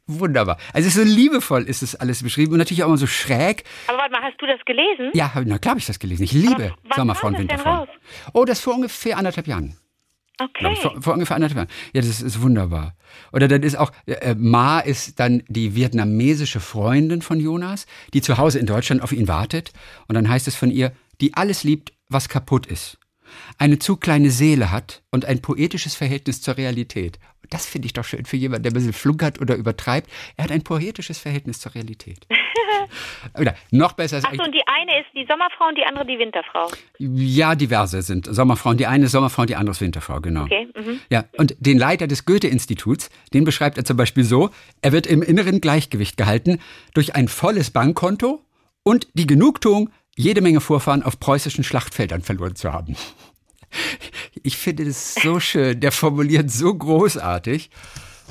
Wunderbar. 0.07 0.57
Also 0.73 0.89
so 0.89 1.03
liebevoll 1.03 1.63
ist 1.63 1.83
es 1.83 1.95
alles 1.95 2.23
beschrieben 2.23 2.53
und 2.53 2.57
natürlich 2.59 2.83
auch 2.83 2.87
immer 2.87 2.97
so 2.97 3.07
schräg. 3.07 3.63
aber 3.87 3.97
warte 3.99 4.11
mal, 4.11 4.21
hast 4.21 4.39
du 4.41 4.47
das 4.47 4.59
gelesen? 4.65 5.11
Ja, 5.13 5.31
na 5.45 5.59
klar 5.59 5.71
habe 5.71 5.79
ich 5.79 5.85
das 5.85 5.99
gelesen. 5.99 6.23
Ich 6.23 6.33
liebe 6.33 6.73
wann 6.83 6.95
Sommerfrauen, 6.95 7.37
Winterfrauen. 7.37 7.87
Oh, 8.33 8.45
das 8.45 8.59
vor 8.59 8.75
ungefähr 8.75 9.17
anderthalb 9.17 9.47
Jahren. 9.47 9.75
Okay. 10.39 10.73
Ich, 10.73 10.79
vor, 10.79 10.99
vor 11.01 11.13
ungefähr 11.13 11.35
anderthalb 11.35 11.57
Jahren. 11.57 11.79
Ja, 11.93 12.01
das 12.01 12.21
ist 12.21 12.41
wunderbar. 12.41 12.95
Oder 13.31 13.47
dann 13.47 13.61
ist 13.63 13.75
auch, 13.75 13.91
äh, 14.07 14.33
Ma 14.35 14.79
ist 14.79 15.19
dann 15.19 15.43
die 15.47 15.75
vietnamesische 15.75 16.59
Freundin 16.59 17.21
von 17.21 17.39
Jonas, 17.39 17.85
die 18.13 18.21
zu 18.21 18.37
Hause 18.37 18.59
in 18.59 18.65
Deutschland 18.65 19.03
auf 19.03 19.11
ihn 19.11 19.27
wartet. 19.27 19.71
Und 20.07 20.15
dann 20.15 20.27
heißt 20.27 20.47
es 20.47 20.55
von 20.55 20.71
ihr, 20.71 20.93
die 21.19 21.35
alles 21.35 21.63
liebt, 21.63 21.93
was 22.09 22.27
kaputt 22.27 22.65
ist. 22.65 22.97
Eine 23.57 23.79
zu 23.79 23.97
kleine 23.97 24.31
Seele 24.31 24.71
hat 24.71 25.01
und 25.11 25.25
ein 25.25 25.41
poetisches 25.41 25.95
Verhältnis 25.95 26.41
zur 26.41 26.57
Realität. 26.57 27.19
Und 27.43 27.53
das 27.53 27.65
finde 27.65 27.87
ich 27.87 27.93
doch 27.93 28.05
schön 28.05 28.25
für 28.25 28.37
jemanden, 28.37 28.63
der 28.63 28.71
ein 28.71 28.75
bisschen 28.75 28.93
flunkert 28.93 29.41
oder 29.41 29.55
übertreibt. 29.55 30.09
Er 30.37 30.45
hat 30.45 30.51
ein 30.51 30.63
poetisches 30.63 31.19
Verhältnis 31.19 31.59
zur 31.59 31.73
Realität. 31.75 32.27
oder 33.39 33.55
noch 33.71 33.93
besser 33.93 34.17
ist 34.17 34.25
Achso, 34.25 34.43
und 34.43 34.53
die 34.53 34.63
eine 34.65 34.99
ist 35.01 35.07
die 35.15 35.25
Sommerfrau 35.29 35.67
und 35.67 35.77
die 35.77 35.83
andere 35.83 36.05
die 36.05 36.19
Winterfrau. 36.19 36.71
ja, 36.99 37.55
diverse 37.55 38.01
sind 38.01 38.27
Sommerfrauen. 38.29 38.77
Die 38.77 38.87
eine 38.87 39.05
ist 39.05 39.11
Sommerfrau, 39.11 39.45
die 39.45 39.55
andere 39.55 39.71
ist 39.71 39.81
Winterfrau, 39.81 40.19
genau. 40.21 40.43
Okay, 40.43 40.67
mhm. 40.75 40.99
Ja, 41.09 41.25
und 41.37 41.55
den 41.59 41.77
Leiter 41.77 42.07
des 42.07 42.25
Goethe-Instituts, 42.25 43.09
den 43.33 43.43
beschreibt 43.43 43.77
er 43.77 43.85
zum 43.85 43.97
Beispiel 43.97 44.23
so, 44.23 44.49
er 44.81 44.91
wird 44.91 45.07
im 45.07 45.21
inneren 45.21 45.61
Gleichgewicht 45.61 46.17
gehalten 46.17 46.59
durch 46.93 47.15
ein 47.15 47.27
volles 47.27 47.71
Bankkonto 47.71 48.43
und 48.83 49.07
die 49.13 49.27
Genugtuung, 49.27 49.89
jede 50.15 50.41
Menge 50.41 50.61
Vorfahren 50.61 51.03
auf 51.03 51.19
preußischen 51.19 51.63
Schlachtfeldern 51.63 52.21
verloren 52.21 52.55
zu 52.55 52.71
haben. 52.71 52.95
Ich 54.43 54.57
finde 54.57 54.85
das 54.85 55.15
so 55.15 55.39
schön, 55.39 55.79
der 55.79 55.91
formuliert 55.91 56.51
so 56.51 56.73
großartig. 56.73 57.69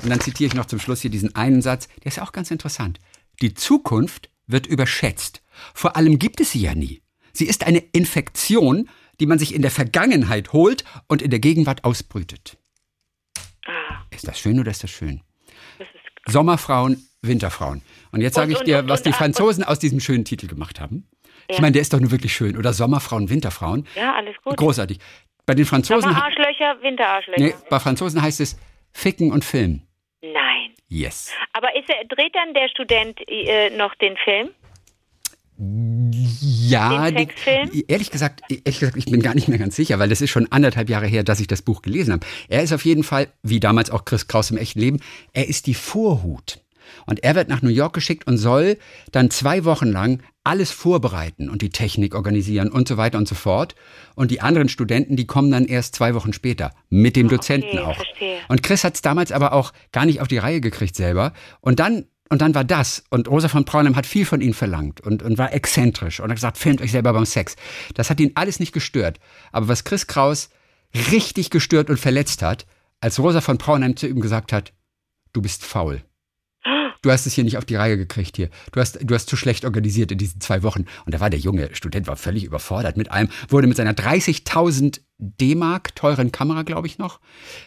Und 0.03 0.11
dann 0.11 0.21
zitiere 0.21 0.49
ich 0.49 0.55
noch 0.55 0.67
zum 0.67 0.79
Schluss 0.81 1.01
hier 1.03 1.11
diesen 1.11 1.35
einen 1.35 1.63
Satz, 1.63 1.89
der 2.05 2.07
ist 2.13 2.21
auch 2.21 2.33
ganz 2.33 2.51
interessant. 2.51 2.99
Die 3.43 3.55
Zukunft 3.55 4.31
wird 4.47 4.67
überschätzt. 4.67 5.43
Vor 5.75 5.97
allem 5.97 6.19
gibt 6.19 6.41
es 6.41 6.53
sie 6.53 6.61
ja 6.61 6.75
nie. 6.75 7.03
Sie 7.33 7.47
ist 7.47 7.65
eine 7.67 7.79
Infektion, 7.93 8.89
die 9.21 9.27
man 9.27 9.39
sich 9.39 9.55
in 9.55 9.63
der 9.63 9.71
Vergangenheit 9.71 10.53
holt 10.53 10.85
und 11.07 11.23
in 11.23 11.31
der 11.31 11.39
Gegenwart 11.41 11.85
ausbrütet. 11.85 12.57
Ah, 13.67 14.03
Ist 14.11 14.27
das 14.27 14.39
schön 14.39 14.59
oder 14.59 14.71
ist 14.71 14.83
das 14.83 14.91
schön? 14.91 15.21
das 15.79 15.87
ist 15.89 16.33
Sommerfrauen, 16.33 17.07
Winterfrauen. 17.23 17.83
Und 18.13 18.21
jetzt 18.23 18.35
sage 18.35 18.53
ich 18.53 18.59
dir, 18.61 18.87
was 18.89 19.03
die 19.03 19.11
und- 19.11 19.17
Franzosen 19.17 19.63
aus 19.65 19.79
diesem 19.79 20.01
schönen 20.01 20.25
Titel 20.25 20.47
gemacht 20.47 20.81
haben. 20.81 21.07
Ich 21.51 21.57
Ja. 21.57 21.61
meine, 21.63 21.73
der 21.73 21.83
ist 21.83 21.93
doch 21.93 22.01
nur 22.01 22.11
wirklich 22.11 22.33
schön. 22.35 22.57
Oder 22.57 22.73
Sommerfrauen, 22.73 23.29
Winterfrauen. 23.29 23.87
ja 23.97 24.15
alles 24.15 24.37
gut. 24.45 24.57
Großartig. 24.57 24.99
Bei 25.47 25.55
den 25.55 25.65
Franzosen, 25.67 26.03
Sommerarschlöcher, 26.13 26.77
Winterarschlöcher. 26.83 27.41
nee, 27.43 27.55
bei 27.69 27.79
Franzosen 27.81 28.23
heißt 28.23 28.41
es 28.41 28.57
Ficken 28.93 29.33
und 29.33 29.45
Filmen. 29.45 29.87
Nein. 30.23 30.71
Yes. 30.89 31.31
Aber 31.53 31.69
ist 31.77 31.89
er, 31.89 32.05
dreht 32.07 32.35
dann 32.35 32.53
der 32.55 32.69
Student 32.69 33.19
äh, 33.29 33.71
noch 33.77 33.95
den 33.97 34.17
Film? 34.17 34.49
Ja, 35.63 37.11
Den 37.11 37.17
die, 37.17 37.23
Sexfilm? 37.25 37.71
ehrlich 37.89 38.11
gesagt, 38.11 38.41
ehrlich 38.49 38.81
gesagt, 38.81 38.97
ich 38.97 39.05
bin 39.07 39.21
gar 39.23 39.35
nicht 39.35 39.49
mehr 39.49 39.59
ganz 39.59 39.77
sicher, 39.77 39.99
weil 39.99 40.09
das 40.09 40.21
ist 40.23 40.31
schon 40.31 40.51
anderthalb 40.51 40.89
Jahre 40.89 41.07
her, 41.07 41.23
dass 41.23 41.39
ich 41.41 41.47
das 41.49 41.61
Buch 41.63 41.83
gelesen 41.83 42.13
habe. 42.15 42.27
Er 42.49 42.63
ist 42.63 42.73
auf 42.73 42.85
jeden 42.85 43.03
Fall, 43.05 43.29
wie 43.43 43.61
damals 43.61 43.91
auch 43.91 44.05
Chris 44.07 44.27
Kraus 44.27 44.51
im 44.51 44.57
echten 44.57 44.81
Leben, 44.81 45.01
er 45.33 45.49
ist 45.49 45.67
die 45.67 45.75
Vorhut. 45.75 46.61
Und 47.07 47.23
er 47.23 47.35
wird 47.35 47.49
nach 47.49 47.61
New 47.63 47.69
York 47.71 47.93
geschickt 47.93 48.27
und 48.27 48.39
soll 48.39 48.79
dann 49.13 49.31
zwei 49.31 49.65
Wochen 49.65 49.87
lang 49.93 50.23
alles 50.51 50.73
vorbereiten 50.73 51.49
und 51.49 51.63
die 51.63 51.71
Technik 51.71 52.17
organisieren 52.17 52.73
und 52.73 52.89
so 52.89 52.97
weiter 52.97 53.19
und 53.19 53.29
so 53.29 53.37
fort. 53.37 53.77
Und 54.17 54.33
die 54.33 54.41
anderen 54.41 54.69
Studenten, 54.69 55.15
die 55.15 55.25
kommen 55.25 55.53
dann 55.53 55.65
erst 55.65 55.95
zwei 55.95 56.13
Wochen 56.17 56.33
später 56.33 56.73
mit 56.89 57.15
dem 57.15 57.29
Dozenten 57.29 57.79
auch. 57.79 57.95
verstehe. 57.95 58.39
Und 58.49 58.65
Chris 58.65 58.83
hat 58.83 58.97
es 58.97 59.01
damals 59.01 59.31
aber 59.31 59.53
auch 59.53 59.73
gar 59.93 60.07
nicht 60.07 60.21
auf 60.21 60.27
die 60.27 60.39
Reihe 60.39 60.61
gekriegt 60.61 60.97
selber. 60.97 61.35
Und 61.61 61.79
dann, 61.79 62.07
und 62.31 62.43
dann 62.43 62.53
war 62.53 62.65
das. 62.65 63.05
Und 63.11 63.29
Rosa 63.29 63.47
von 63.47 63.65
Braunheim 63.65 63.95
hat 63.95 64.07
viel 64.07 64.27
von 64.27 64.41
ihm 64.41 64.53
verlangt 64.53 65.01
und, 65.01 65.23
und 65.23 65.39
war 65.39 65.53
exzentrisch 65.53 66.19
und 66.19 66.31
hat 66.31 66.37
gesagt, 66.37 66.59
filmt 66.59 66.83
euch 66.83 66.91
selber 66.91 67.13
beim 67.13 67.27
Sex. 67.27 67.55
Das 67.95 68.11
hat 68.11 68.19
ihn 68.19 68.33
alles 68.35 68.59
nicht 68.59 68.73
gestört. 68.73 69.21
Aber 69.53 69.69
was 69.69 69.85
Chris 69.85 70.09
Kraus 70.09 70.51
richtig 71.13 71.51
gestört 71.51 71.91
und 71.91 72.01
verletzt 72.01 72.43
hat, 72.43 72.67
als 73.01 73.21
Rosa 73.21 73.41
von 73.41 73.57
Braunheim 73.57 73.95
zu 73.95 74.09
ihm 74.09 74.21
gesagt 74.21 74.53
hat, 74.53 74.73
du 75.33 75.43
bist 75.43 75.65
faul. 75.65 76.03
Du 77.03 77.11
hast 77.11 77.27
es 77.27 77.33
hier 77.33 77.45
nicht 77.45 77.57
auf 77.57 77.65
die 77.65 77.77
Reihe 77.77 77.97
gekriegt 77.97 78.37
hier. 78.37 78.51
Du 78.73 78.81
hast, 78.81 78.99
du 79.03 79.15
hast 79.15 79.29
zu 79.29 79.37
schlecht 79.37 79.65
organisiert 79.65 80.13
in 80.13 80.19
diesen 80.19 80.41
zwei 80.41 80.63
Wochen. 80.63 80.85
Und 81.07 81.15
da 81.15 81.21
war 81.21 81.31
der 81.31 81.41
junge 81.41 81.75
Student 81.75 82.07
war 82.07 82.17
völlig 82.17 82.45
überfordert 82.45 82.97
mit 82.97 83.11
allem, 83.11 83.29
wurde 83.49 83.67
mit 83.67 83.77
seiner 83.77 83.95
30.000 83.95 85.01
D-Mark 85.21 85.95
teuren 85.95 86.33
Kamera, 86.33 86.63
glaube 86.63 86.87
ich 86.87 86.99
noch, 86.99 87.21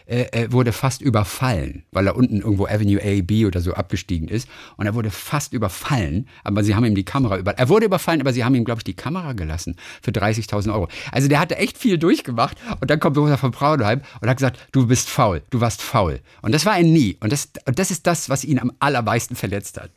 äh, 0.06 0.24
äh, 0.32 0.52
wurde 0.52 0.72
fast 0.72 1.00
überfallen, 1.00 1.84
weil 1.92 2.06
er 2.06 2.16
unten 2.16 2.40
irgendwo 2.40 2.66
Avenue 2.66 3.00
A, 3.02 3.22
B 3.22 3.46
oder 3.46 3.60
so 3.60 3.74
abgestiegen 3.74 4.28
ist. 4.28 4.48
Und 4.76 4.86
er 4.86 4.94
wurde 4.94 5.10
fast 5.10 5.52
überfallen, 5.52 6.28
aber 6.42 6.64
sie 6.64 6.74
haben 6.74 6.84
ihm 6.84 6.94
die 6.94 7.04
Kamera 7.04 7.38
über. 7.38 7.52
Er 7.56 7.68
wurde 7.68 7.86
überfallen, 7.86 8.20
aber 8.20 8.32
sie 8.32 8.44
haben 8.44 8.54
ihm, 8.54 8.64
glaube 8.64 8.80
ich, 8.80 8.84
die 8.84 8.94
Kamera 8.94 9.32
gelassen 9.32 9.76
für 10.02 10.10
30.000 10.10 10.72
Euro. 10.72 10.88
Also 11.12 11.28
der 11.28 11.38
hatte 11.38 11.56
echt 11.56 11.78
viel 11.78 11.96
durchgemacht. 11.96 12.56
Und 12.80 12.90
dann 12.90 13.00
kommt 13.00 13.16
Rosa 13.16 13.36
von 13.36 13.52
Braunheim 13.52 14.02
und 14.20 14.28
hat 14.28 14.36
gesagt, 14.36 14.58
du 14.72 14.86
bist 14.86 15.08
faul, 15.08 15.42
du 15.50 15.60
warst 15.60 15.80
faul. 15.80 16.20
Und 16.42 16.52
das 16.52 16.66
war 16.66 16.76
er 16.76 16.82
nie. 16.82 17.16
Und 17.20 17.32
das, 17.32 17.50
das 17.66 17.90
ist 17.90 18.06
das, 18.06 18.28
was 18.28 18.44
ihn 18.44 18.58
am 18.58 18.72
allermeisten 18.80 19.36
verletzt 19.36 19.80
hat. 19.80 19.90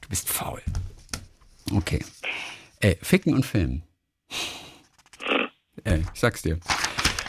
Du 0.00 0.08
bist 0.08 0.28
faul. 0.28 0.62
Okay. 1.72 2.04
Ey, 2.80 2.96
ficken 3.02 3.34
und 3.34 3.44
filmen. 3.44 3.82
Ey, 5.86 6.02
ich 6.12 6.20
sag's 6.20 6.42
dir. 6.42 6.58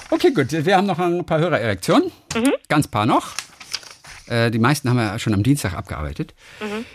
Okay, 0.10 0.32
gut. 0.32 0.52
Wir 0.52 0.76
haben 0.76 0.88
noch 0.88 0.98
ein 0.98 1.24
paar 1.28 1.38
Hörererektionen. 1.38 2.12
Ganz 2.67 2.88
paar 2.88 3.06
noch. 3.06 3.36
Äh, 4.26 4.50
die 4.50 4.58
meisten 4.58 4.89
haben 4.89 4.98
wir 4.98 5.20
schon 5.20 5.36
am 5.36 5.43
Dienstag 5.43 5.76
abgearbeitet. 5.76 6.34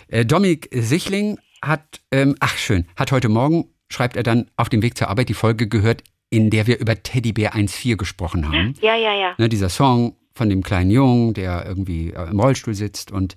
Äh, 0.09 0.25
Dominik 0.25 0.69
Sichling 0.73 1.39
hat, 1.65 2.01
ähm, 2.11 2.35
ach 2.41 2.57
schön, 2.59 2.89
hat 2.97 3.13
heute 3.13 3.29
Morgen, 3.29 3.67
schreibt 3.89 4.17
er 4.17 4.25
dann, 4.25 4.51
auf 4.57 4.71
dem 4.71 4.83
Weg 4.83 4.99
zur 4.99 5.09
Arbeit 5.09 5.29
die 5.29 5.35
Folge 5.35 5.69
gehört, 5.69 6.03
in 6.31 6.51
der 6.51 6.67
wir 6.67 6.81
über 6.81 7.01
Teddybär 7.01 7.55
1.4 7.55 7.97
gesprochen 7.97 8.49
haben. 8.49 8.75
Ja, 8.81 8.97
ja, 8.97 9.15
ja. 9.15 9.35
Ne, 9.39 9.49
dieser 9.49 9.69
Song 9.69 10.17
von 10.35 10.49
dem 10.49 10.63
kleinen 10.63 10.91
Jungen, 10.91 11.35
der 11.35 11.67
irgendwie 11.67 12.11
äh, 12.11 12.31
im 12.31 12.41
Rollstuhl 12.41 12.75
sitzt 12.75 13.13
und 13.13 13.37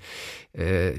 äh, 0.53 0.93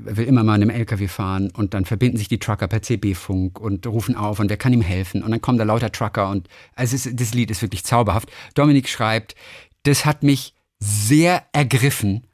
will 0.00 0.26
immer 0.26 0.44
mal 0.44 0.56
in 0.56 0.62
einem 0.62 0.70
LKW 0.70 1.08
fahren 1.08 1.50
und 1.50 1.74
dann 1.74 1.84
verbinden 1.84 2.16
sich 2.16 2.28
die 2.28 2.38
Trucker 2.38 2.68
per 2.68 2.82
CB-Funk 2.82 3.60
und 3.60 3.86
rufen 3.86 4.16
auf 4.16 4.40
und 4.40 4.48
wer 4.48 4.56
kann 4.56 4.72
ihm 4.72 4.82
helfen 4.82 5.22
und 5.22 5.30
dann 5.30 5.40
kommen 5.40 5.58
da 5.58 5.64
lauter 5.64 5.92
Trucker 5.92 6.30
und 6.30 6.48
also 6.74 6.96
ist, 6.96 7.20
das 7.20 7.34
Lied 7.34 7.50
ist 7.50 7.62
wirklich 7.62 7.84
zauberhaft. 7.84 8.30
Dominik 8.54 8.88
schreibt, 8.88 9.34
das 9.82 10.04
hat 10.04 10.22
mich 10.22 10.54
sehr 10.78 11.44
ergriffen 11.52 12.26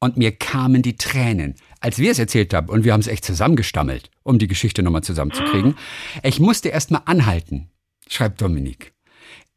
und 0.00 0.16
mir 0.16 0.32
kamen 0.32 0.82
die 0.82 0.96
Tränen. 0.96 1.54
als 1.80 1.98
wir 1.98 2.10
es 2.10 2.18
erzählt 2.18 2.54
haben, 2.54 2.68
und 2.68 2.84
wir 2.84 2.92
haben 2.92 3.00
es 3.00 3.08
echt 3.08 3.24
zusammengestammelt, 3.24 4.10
um 4.22 4.38
die 4.38 4.48
Geschichte 4.48 4.82
nochmal 4.82 5.02
zusammenzukriegen, 5.02 5.76
ich 6.22 6.40
musste 6.40 6.70
erst 6.70 6.90
mal 6.90 7.02
anhalten, 7.04 7.68
schreibt 8.08 8.40
Dominik. 8.40 8.94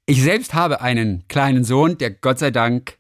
Ich 0.05 0.21
selbst 0.21 0.53
habe 0.53 0.81
einen 0.81 1.27
kleinen 1.27 1.63
Sohn, 1.65 1.97
der 1.97 2.11
Gott 2.11 2.39
sei 2.39 2.51
Dank 2.51 2.97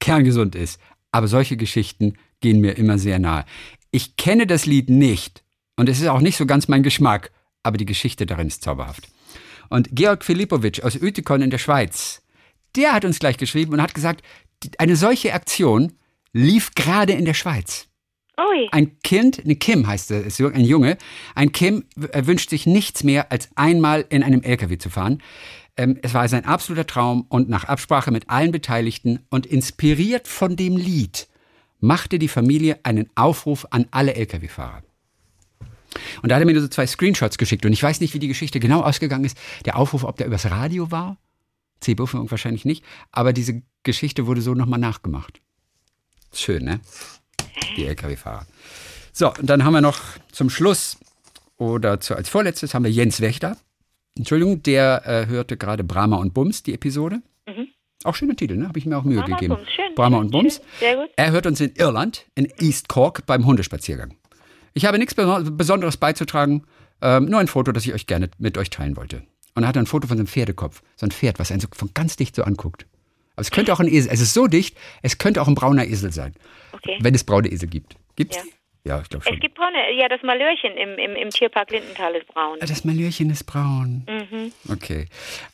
kerngesund 0.00 0.54
ist. 0.54 0.80
Aber 1.12 1.28
solche 1.28 1.56
Geschichten 1.56 2.14
gehen 2.40 2.60
mir 2.60 2.76
immer 2.76 2.98
sehr 2.98 3.18
nahe. 3.18 3.44
Ich 3.90 4.16
kenne 4.16 4.46
das 4.46 4.66
Lied 4.66 4.90
nicht 4.90 5.42
und 5.76 5.88
es 5.88 6.00
ist 6.00 6.08
auch 6.08 6.20
nicht 6.20 6.36
so 6.36 6.46
ganz 6.46 6.68
mein 6.68 6.82
Geschmack, 6.82 7.30
aber 7.62 7.76
die 7.76 7.86
Geschichte 7.86 8.26
darin 8.26 8.48
ist 8.48 8.62
zauberhaft. 8.62 9.08
Und 9.70 9.88
Georg 9.92 10.24
Filipovic 10.24 10.82
aus 10.82 10.96
Uetikon 10.96 11.42
in 11.42 11.50
der 11.50 11.58
Schweiz, 11.58 12.22
der 12.76 12.92
hat 12.92 13.04
uns 13.04 13.18
gleich 13.18 13.36
geschrieben 13.38 13.72
und 13.72 13.82
hat 13.82 13.94
gesagt, 13.94 14.22
eine 14.78 14.96
solche 14.96 15.32
Aktion 15.34 15.92
lief 16.32 16.74
gerade 16.74 17.12
in 17.12 17.24
der 17.24 17.34
Schweiz. 17.34 17.86
Ui. 18.38 18.68
Ein 18.70 18.98
Kind, 19.00 19.40
eine 19.44 19.56
Kim 19.56 19.86
heißt 19.86 20.10
es, 20.12 20.40
ein 20.40 20.64
Junge, 20.64 20.96
ein 21.34 21.52
Kim 21.52 21.84
wünscht 21.96 22.50
sich 22.50 22.66
nichts 22.66 23.02
mehr, 23.02 23.32
als 23.32 23.48
einmal 23.56 24.04
in 24.10 24.22
einem 24.22 24.42
LKW 24.42 24.78
zu 24.78 24.90
fahren. 24.90 25.22
Ähm, 25.78 25.96
es 26.02 26.12
war 26.12 26.28
sein 26.28 26.44
absoluter 26.44 26.86
Traum 26.86 27.24
und 27.28 27.48
nach 27.48 27.64
Absprache 27.64 28.10
mit 28.10 28.28
allen 28.28 28.50
Beteiligten 28.50 29.20
und 29.30 29.46
inspiriert 29.46 30.28
von 30.28 30.56
dem 30.56 30.76
Lied 30.76 31.28
machte 31.80 32.18
die 32.18 32.28
Familie 32.28 32.80
einen 32.82 33.08
Aufruf 33.14 33.64
an 33.70 33.86
alle 33.92 34.14
Lkw-Fahrer. 34.14 34.82
Und 36.22 36.28
da 36.28 36.34
hat 36.34 36.42
er 36.42 36.46
mir 36.46 36.60
so 36.60 36.66
zwei 36.66 36.86
Screenshots 36.86 37.38
geschickt 37.38 37.64
und 37.64 37.72
ich 37.72 37.82
weiß 37.82 38.00
nicht, 38.00 38.12
wie 38.12 38.18
die 38.18 38.28
Geschichte 38.28 38.58
genau 38.58 38.82
ausgegangen 38.82 39.24
ist. 39.24 39.38
Der 39.64 39.76
Aufruf, 39.76 40.02
ob 40.02 40.16
der 40.16 40.26
übers 40.26 40.50
Radio 40.50 40.90
war, 40.90 41.16
C-Buffung 41.80 42.28
wahrscheinlich 42.30 42.64
nicht, 42.64 42.84
aber 43.12 43.32
diese 43.32 43.62
Geschichte 43.84 44.26
wurde 44.26 44.42
so 44.42 44.54
nochmal 44.54 44.80
nachgemacht. 44.80 45.40
Schön, 46.32 46.64
ne? 46.64 46.80
Die 47.76 47.86
Lkw-Fahrer. 47.86 48.46
So, 49.12 49.32
und 49.32 49.46
dann 49.46 49.64
haben 49.64 49.72
wir 49.72 49.80
noch 49.80 50.00
zum 50.32 50.50
Schluss 50.50 50.98
oder 51.56 52.00
zu, 52.00 52.16
als 52.16 52.28
vorletztes 52.28 52.74
haben 52.74 52.84
wir 52.84 52.90
Jens 52.90 53.20
Wächter. 53.20 53.56
Entschuldigung, 54.18 54.62
der 54.62 55.02
äh, 55.06 55.26
hörte 55.26 55.56
gerade 55.56 55.84
Brahma 55.84 56.16
und 56.16 56.34
Bums, 56.34 56.62
die 56.62 56.74
Episode. 56.74 57.22
Mhm. 57.46 57.68
Auch 58.04 58.14
schöner 58.14 58.36
Titel, 58.36 58.56
ne? 58.56 58.68
Habe 58.68 58.78
ich 58.78 58.86
mir 58.86 58.96
auch 58.98 59.04
Mühe 59.04 59.20
Brahma 59.20 59.36
gegeben. 59.36 59.54
Bums, 59.56 59.68
schön. 59.72 59.94
Brahma 59.94 60.18
und 60.18 60.30
Bums. 60.30 60.56
Schön, 60.56 60.64
sehr 60.80 60.96
gut. 60.96 61.10
Er 61.16 61.30
hört 61.32 61.46
uns 61.46 61.60
in 61.60 61.72
Irland, 61.76 62.26
in 62.34 62.46
East 62.60 62.88
Cork, 62.88 63.26
beim 63.26 63.46
Hundespaziergang. 63.46 64.14
Ich 64.74 64.84
habe 64.84 64.98
nichts 64.98 65.16
Beso- 65.16 65.50
Besonderes 65.50 65.96
beizutragen, 65.96 66.64
ähm, 67.00 67.24
nur 67.26 67.40
ein 67.40 67.48
Foto, 67.48 67.72
das 67.72 67.86
ich 67.86 67.94
euch 67.94 68.06
gerne 68.06 68.30
mit 68.38 68.58
euch 68.58 68.70
teilen 68.70 68.96
wollte. 68.96 69.22
Und 69.54 69.64
er 69.64 69.68
hat 69.68 69.76
ein 69.76 69.86
Foto 69.86 70.06
von 70.06 70.16
seinem 70.16 70.26
Pferdekopf. 70.28 70.82
So 70.96 71.06
ein 71.06 71.10
Pferd, 71.10 71.38
was 71.38 71.50
einen 71.50 71.60
so 71.60 71.68
von 71.72 71.90
ganz 71.94 72.16
dicht 72.16 72.36
so 72.36 72.42
anguckt. 72.44 72.86
Aber 73.34 73.42
es 73.42 73.50
könnte 73.50 73.72
auch 73.72 73.80
ein 73.80 73.88
Esel, 73.88 74.12
es 74.12 74.20
ist 74.20 74.34
so 74.34 74.46
dicht, 74.46 74.76
es 75.02 75.18
könnte 75.18 75.40
auch 75.42 75.48
ein 75.48 75.54
brauner 75.54 75.86
Esel 75.86 76.12
sein. 76.12 76.34
Okay. 76.72 76.98
Wenn 77.00 77.14
es 77.14 77.24
braune 77.24 77.48
Esel 77.50 77.68
gibt. 77.68 77.96
Gibt's 78.16 78.36
Ja. 78.36 78.42
die? 78.44 78.52
Ja, 78.88 79.00
ich 79.02 79.08
glaube 79.08 79.24
schon. 79.24 79.34
Es 79.34 79.40
gibt 79.40 79.54
braune, 79.54 79.76
ja, 79.96 80.08
das 80.08 80.22
Malörchen 80.22 80.72
im, 80.76 80.98
im, 80.98 81.14
im 81.14 81.30
Tierpark 81.30 81.70
Lindenthal 81.70 82.14
ist 82.14 82.26
braun. 82.28 82.56
Ah, 82.60 82.66
Das 82.66 82.84
Malürchen 82.84 83.30
ist 83.30 83.44
braun. 83.44 84.06
Mhm. 84.08 84.52
Okay. 84.72 85.06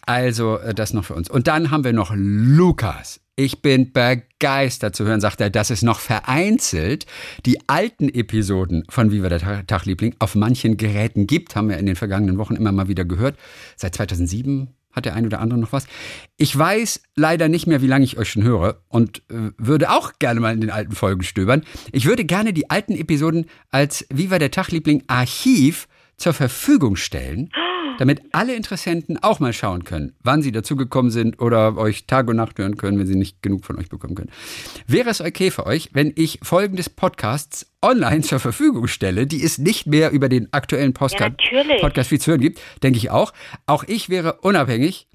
Also, 0.07 0.59
äh, 0.59 0.73
das 0.73 0.93
noch 0.95 1.05
für 1.05 1.15
uns. 1.15 1.29
Und 1.29 1.49
dann 1.49 1.71
haben 1.71 1.83
wir 1.85 1.93
noch 1.93 2.13
Lukas. 2.15 3.21
Ich 3.37 3.61
bin 3.63 3.93
begeistert 3.93 4.95
zu 4.95 5.05
hören, 5.05 5.21
sagt 5.21 5.41
er, 5.41 5.51
dass 5.51 5.71
es 5.71 5.83
noch 5.83 5.99
vereinzelt 5.99 7.07
die 7.47 7.59
alten 7.69 8.09
Episoden 8.09 8.85
von 8.89 9.11
Viva 9.11 9.29
der 9.29 9.41
Ta- 9.41 9.63
Tagliebling 9.63 10.15
auf 10.21 10.37
manchen 10.37 10.77
Geräten 10.77 11.27
gibt. 11.27 11.57
Haben 11.57 11.69
wir 11.71 11.79
in 11.79 11.87
den 11.87 11.97
vergangenen 11.97 12.39
Wochen 12.39 12.55
immer 12.55 12.71
mal 12.71 12.87
wieder 12.87 13.05
gehört. 13.05 13.37
Seit 13.75 13.97
2007 13.97 14.69
hat 14.95 15.05
der 15.05 15.15
ein 15.15 15.27
oder 15.27 15.41
andere 15.41 15.59
noch 15.59 15.73
was. 15.73 15.87
Ich 16.37 16.57
weiß 16.57 17.03
leider 17.17 17.49
nicht 17.49 17.67
mehr, 17.67 17.83
wie 17.83 17.87
lange 17.87 18.05
ich 18.05 18.19
euch 18.19 18.31
schon 18.31 18.45
höre 18.45 18.81
und 18.89 19.19
äh, 19.31 19.51
würde 19.59 19.91
auch 19.91 20.13
gerne 20.19 20.41
mal 20.41 20.55
in 20.55 20.61
den 20.61 20.71
alten 20.71 20.93
Folgen 20.93 21.23
stöbern. 21.23 21.65
Ich 21.93 22.07
würde 22.07 22.25
gerne 22.25 22.53
die 22.53 22.71
alten 22.71 22.95
Episoden 22.95 23.47
als 23.71 24.07
Viva 24.13 24.39
der 24.39 24.51
Tagliebling 24.51 25.05
Archiv 25.07 25.89
zur 26.17 26.33
Verfügung 26.33 26.97
stellen, 26.97 27.51
damit 27.99 28.23
alle 28.33 28.55
Interessenten 28.55 29.23
auch 29.23 29.41
mal 29.41 29.53
schauen 29.53 29.85
können, 29.85 30.15
wann 30.23 30.43
sie 30.43 30.53
dazugekommen 30.53 31.11
sind 31.11 31.41
oder 31.41 31.77
euch 31.77 32.07
Tag 32.07 32.29
und 32.29 32.37
Nacht 32.37 32.59
hören 32.59 32.77
können, 32.77 32.99
wenn 32.99 33.07
sie 33.07 33.17
nicht 33.17 33.43
genug 33.43 33.65
von 33.65 33.79
euch 33.79 33.89
bekommen 33.89 34.15
können. 34.15 34.31
Wäre 34.87 35.11
es 35.11 35.21
okay 35.21 35.51
für 35.51 35.67
euch, 35.67 35.91
wenn 35.93 36.13
ich 36.17 36.41
Folgen 36.43 36.77
des 36.77 36.91
Podcasts 36.91 37.71
online 37.83 38.23
zur 38.23 38.41
Verfügung 38.41 38.87
stelle, 38.87 39.27
die 39.27 39.43
es 39.43 39.59
nicht 39.59 39.87
mehr 39.87 40.11
über 40.11 40.29
den 40.29 40.53
aktuellen 40.53 40.95
natürlich. 40.95 41.81
Podcast 41.81 42.09
viel 42.09 42.21
zu 42.21 42.31
hören 42.31 42.41
gibt? 42.41 42.61
Denke 42.83 42.99
ich 42.99 43.11
auch. 43.11 43.33
Auch 43.67 43.85
ich 43.85 44.09
wäre 44.09 44.41
unabhängig, 44.41 45.09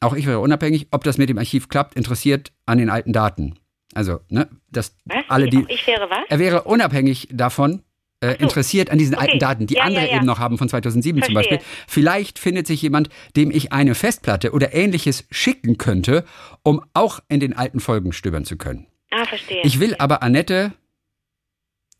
auch 0.00 0.14
ich 0.14 0.26
wäre 0.26 0.40
unabhängig, 0.40 0.88
ob 0.90 1.04
das 1.04 1.18
mit 1.18 1.28
dem 1.28 1.38
Archiv 1.38 1.68
klappt, 1.68 1.94
interessiert 1.94 2.52
an 2.66 2.78
den 2.78 2.90
alten 2.90 3.12
Daten. 3.12 3.58
Also, 3.94 4.20
ne, 4.28 4.48
dass 4.70 4.96
Was? 5.04 5.24
alle 5.28 5.48
die. 5.48 5.64
Ich 5.68 5.86
wäre 5.86 6.08
was? 6.08 6.24
Er 6.28 6.38
wäre 6.38 6.62
unabhängig 6.62 7.28
davon 7.32 7.82
äh, 8.20 8.34
interessiert 8.38 8.90
an 8.90 8.98
diesen 8.98 9.14
Okay. 9.14 9.24
alten 9.26 9.38
Daten, 9.38 9.66
die 9.66 9.74
Ja, 9.74 9.84
andere 9.84 10.04
ja, 10.04 10.10
ja. 10.10 10.16
eben 10.18 10.26
noch 10.26 10.38
haben 10.38 10.58
von 10.58 10.68
2007 10.68 11.22
zum 11.22 11.32
Verstehe. 11.34 11.58
Beispiel. 11.58 11.72
Vielleicht 11.88 12.38
findet 12.38 12.66
sich 12.66 12.82
jemand, 12.82 13.08
dem 13.36 13.50
ich 13.50 13.72
eine 13.72 13.94
Festplatte 13.94 14.52
oder 14.52 14.74
ähnliches 14.74 15.24
schicken 15.30 15.78
könnte, 15.78 16.24
um 16.62 16.82
auch 16.92 17.20
in 17.28 17.40
den 17.40 17.56
alten 17.56 17.80
Folgen 17.80 18.12
stöbern 18.12 18.44
zu 18.44 18.56
können. 18.56 18.86
Ah, 19.10 19.24
verstehe. 19.24 19.62
Ich 19.64 19.80
will 19.80 19.96
aber 19.98 20.22
Annette, 20.22 20.72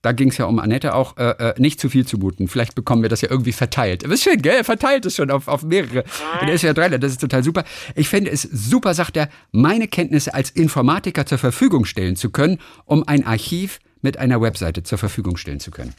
da 0.02 0.12
ging 0.12 0.28
es 0.28 0.38
ja 0.38 0.46
um 0.46 0.58
Annette 0.58 0.94
auch, 0.94 1.16
äh, 1.18 1.30
äh, 1.50 1.54
nicht 1.60 1.78
zu 1.80 1.90
viel 1.90 2.06
zumuten. 2.06 2.48
Vielleicht 2.48 2.74
bekommen 2.74 3.02
wir 3.02 3.08
das 3.10 3.20
ja 3.20 3.30
irgendwie 3.30 3.52
verteilt. 3.52 4.04
Aber 4.04 4.14
ist 4.14 4.22
schön, 4.22 4.40
gell? 4.40 4.54
Er 4.56 4.64
verteilt 4.64 5.04
es 5.04 5.16
schon 5.16 5.30
auf, 5.30 5.46
auf 5.48 5.62
mehrere. 5.62 6.04
Und 6.40 6.48
er 6.48 6.54
ist 6.54 6.62
ja 6.62 6.72
drei, 6.72 6.88
das 6.88 7.12
ist 7.12 7.20
total 7.20 7.42
super. 7.42 7.64
Ich 7.94 8.08
fände 8.08 8.30
es 8.30 8.42
super, 8.42 8.94
sagt 8.94 9.16
er, 9.18 9.28
meine 9.52 9.88
Kenntnisse 9.88 10.32
als 10.32 10.50
Informatiker 10.50 11.26
zur 11.26 11.36
Verfügung 11.38 11.84
stellen 11.84 12.16
zu 12.16 12.30
können, 12.30 12.58
um 12.86 13.06
ein 13.06 13.26
Archiv 13.26 13.78
mit 14.02 14.18
einer 14.18 14.40
Webseite 14.40 14.82
zur 14.82 14.98
Verfügung 14.98 15.36
stellen 15.36 15.60
zu 15.60 15.70
können. 15.70 15.94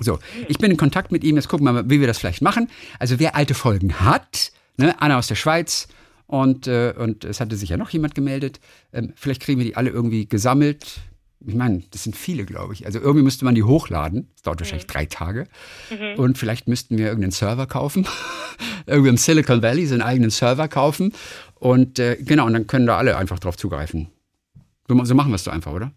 So, 0.00 0.18
ich 0.46 0.58
bin 0.58 0.70
in 0.70 0.76
Kontakt 0.76 1.10
mit 1.10 1.24
ihm. 1.24 1.36
Jetzt 1.36 1.48
gucken 1.48 1.66
wir 1.66 1.72
mal, 1.72 1.90
wie 1.90 2.00
wir 2.00 2.06
das 2.06 2.18
vielleicht 2.18 2.42
machen. 2.42 2.68
Also 2.98 3.18
wer 3.18 3.34
alte 3.34 3.54
Folgen 3.54 4.00
hat, 4.00 4.52
ne, 4.76 5.00
Anna 5.00 5.18
aus 5.18 5.26
der 5.26 5.34
Schweiz 5.34 5.88
und, 6.26 6.66
äh, 6.66 6.94
und 6.96 7.24
es 7.24 7.40
hatte 7.40 7.56
sich 7.56 7.70
ja 7.70 7.76
noch 7.76 7.90
jemand 7.90 8.14
gemeldet. 8.14 8.60
Ähm, 8.92 9.12
vielleicht 9.16 9.42
kriegen 9.42 9.58
wir 9.58 9.66
die 9.66 9.76
alle 9.76 9.90
irgendwie 9.90 10.28
gesammelt. 10.28 11.00
Ich 11.46 11.54
meine, 11.54 11.82
das 11.90 12.04
sind 12.04 12.16
viele, 12.16 12.44
glaube 12.44 12.74
ich. 12.74 12.84
Also 12.86 12.98
irgendwie 12.98 13.22
müsste 13.22 13.44
man 13.44 13.54
die 13.54 13.62
hochladen. 13.62 14.28
Das 14.34 14.42
dauert 14.42 14.60
wahrscheinlich 14.60 14.86
drei 14.86 15.06
Tage. 15.06 15.46
Und 16.16 16.36
vielleicht 16.36 16.68
müssten 16.68 16.98
wir 16.98 17.06
irgendeinen 17.06 17.30
Server 17.30 17.66
kaufen. 17.66 18.06
Irgendwie 18.86 19.10
im 19.10 19.16
Silicon 19.16 19.62
Valley 19.62 19.86
so 19.86 19.94
einen 19.94 20.02
eigenen 20.02 20.30
Server 20.30 20.66
kaufen. 20.66 21.12
Und 21.54 21.98
äh, 21.98 22.16
genau, 22.16 22.46
und 22.46 22.54
dann 22.54 22.66
können 22.66 22.86
da 22.86 22.98
alle 22.98 23.16
einfach 23.16 23.38
drauf 23.38 23.56
zugreifen. 23.56 24.08
So, 24.88 25.04
so 25.04 25.14
machen 25.14 25.30
wir 25.30 25.36
es 25.36 25.44
doch 25.44 25.52
einfach, 25.52 25.72
oder? 25.72 25.92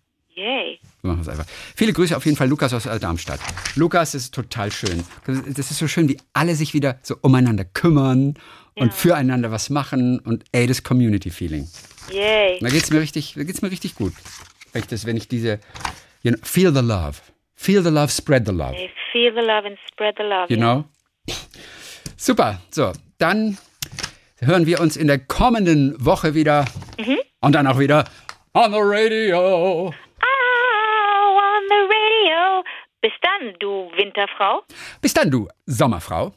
Yay. 1.02 1.04
Wir 1.04 1.12
machen 1.12 1.22
es 1.22 1.30
einfach. 1.30 1.46
Viele 1.76 1.94
Grüße 1.94 2.16
auf 2.16 2.26
jeden 2.26 2.38
Fall, 2.38 2.48
Lukas 2.48 2.74
aus 2.74 2.84
Darmstadt. 2.84 3.40
Lukas, 3.76 4.12
das 4.12 4.24
ist 4.24 4.34
total 4.34 4.72
schön. 4.72 5.04
Das 5.26 5.72
ist 5.72 5.78
so 5.78 5.88
schön, 5.88 6.08
wie 6.10 6.18
alle 6.34 6.56
sich 6.56 6.74
wieder 6.74 7.00
so 7.02 7.18
umeinander 7.22 7.66
kümmern 7.66 8.36
und 8.76 8.94
füreinander 8.94 9.52
was 9.52 9.70
machen 9.70 10.20
und 10.20 10.44
ey, 10.52 10.68
das 10.68 10.84
Community-Feeling. 10.84 11.68
Yay. 12.12 12.60
Da 12.60 12.70
geht's 12.70 12.92
mir 12.92 13.02
richtig, 13.02 13.34
da 13.36 13.44
geht's 13.44 13.62
mir 13.62 13.72
richtig 13.72 13.96
gut. 13.96 14.14
Wenn 14.74 14.82
ich, 14.82 14.88
das, 14.88 15.06
wenn 15.06 15.18
ich 15.18 15.28
diese, 15.28 15.60
you 16.24 16.32
know, 16.32 16.40
feel 16.44 16.74
the 16.74 16.82
love. 16.82 17.18
Feel 17.56 17.84
the 17.84 17.90
love, 17.90 18.10
spread 18.10 18.46
the 18.48 18.54
love. 18.54 18.74
Hey, 18.74 18.90
feel 19.12 19.34
the 19.34 19.42
love 19.42 19.68
and 19.68 19.78
spread 19.92 20.16
the 20.18 20.24
love. 20.24 20.48
You 20.50 20.58
know? 20.58 20.86
Super. 22.18 22.62
So, 22.72 22.92
dann 23.18 23.58
hören 24.40 24.66
wir 24.66 24.80
uns 24.80 24.98
in 24.98 25.08
der 25.08 25.20
kommenden 25.20 25.94
Woche 26.04 26.34
wieder. 26.34 26.66
Und 27.42 27.54
dann 27.54 27.68
auch 27.68 27.80
wieder 27.80 28.06
on 28.54 28.72
the 28.72 28.80
radio. 28.80 29.94
Bis 33.02 33.14
dann, 33.22 33.56
du 33.60 33.92
Winterfrau. 33.96 34.64
Bis 35.02 35.14
dann, 35.14 35.32
du 35.32 35.48
Sommerfrau. 35.66 36.34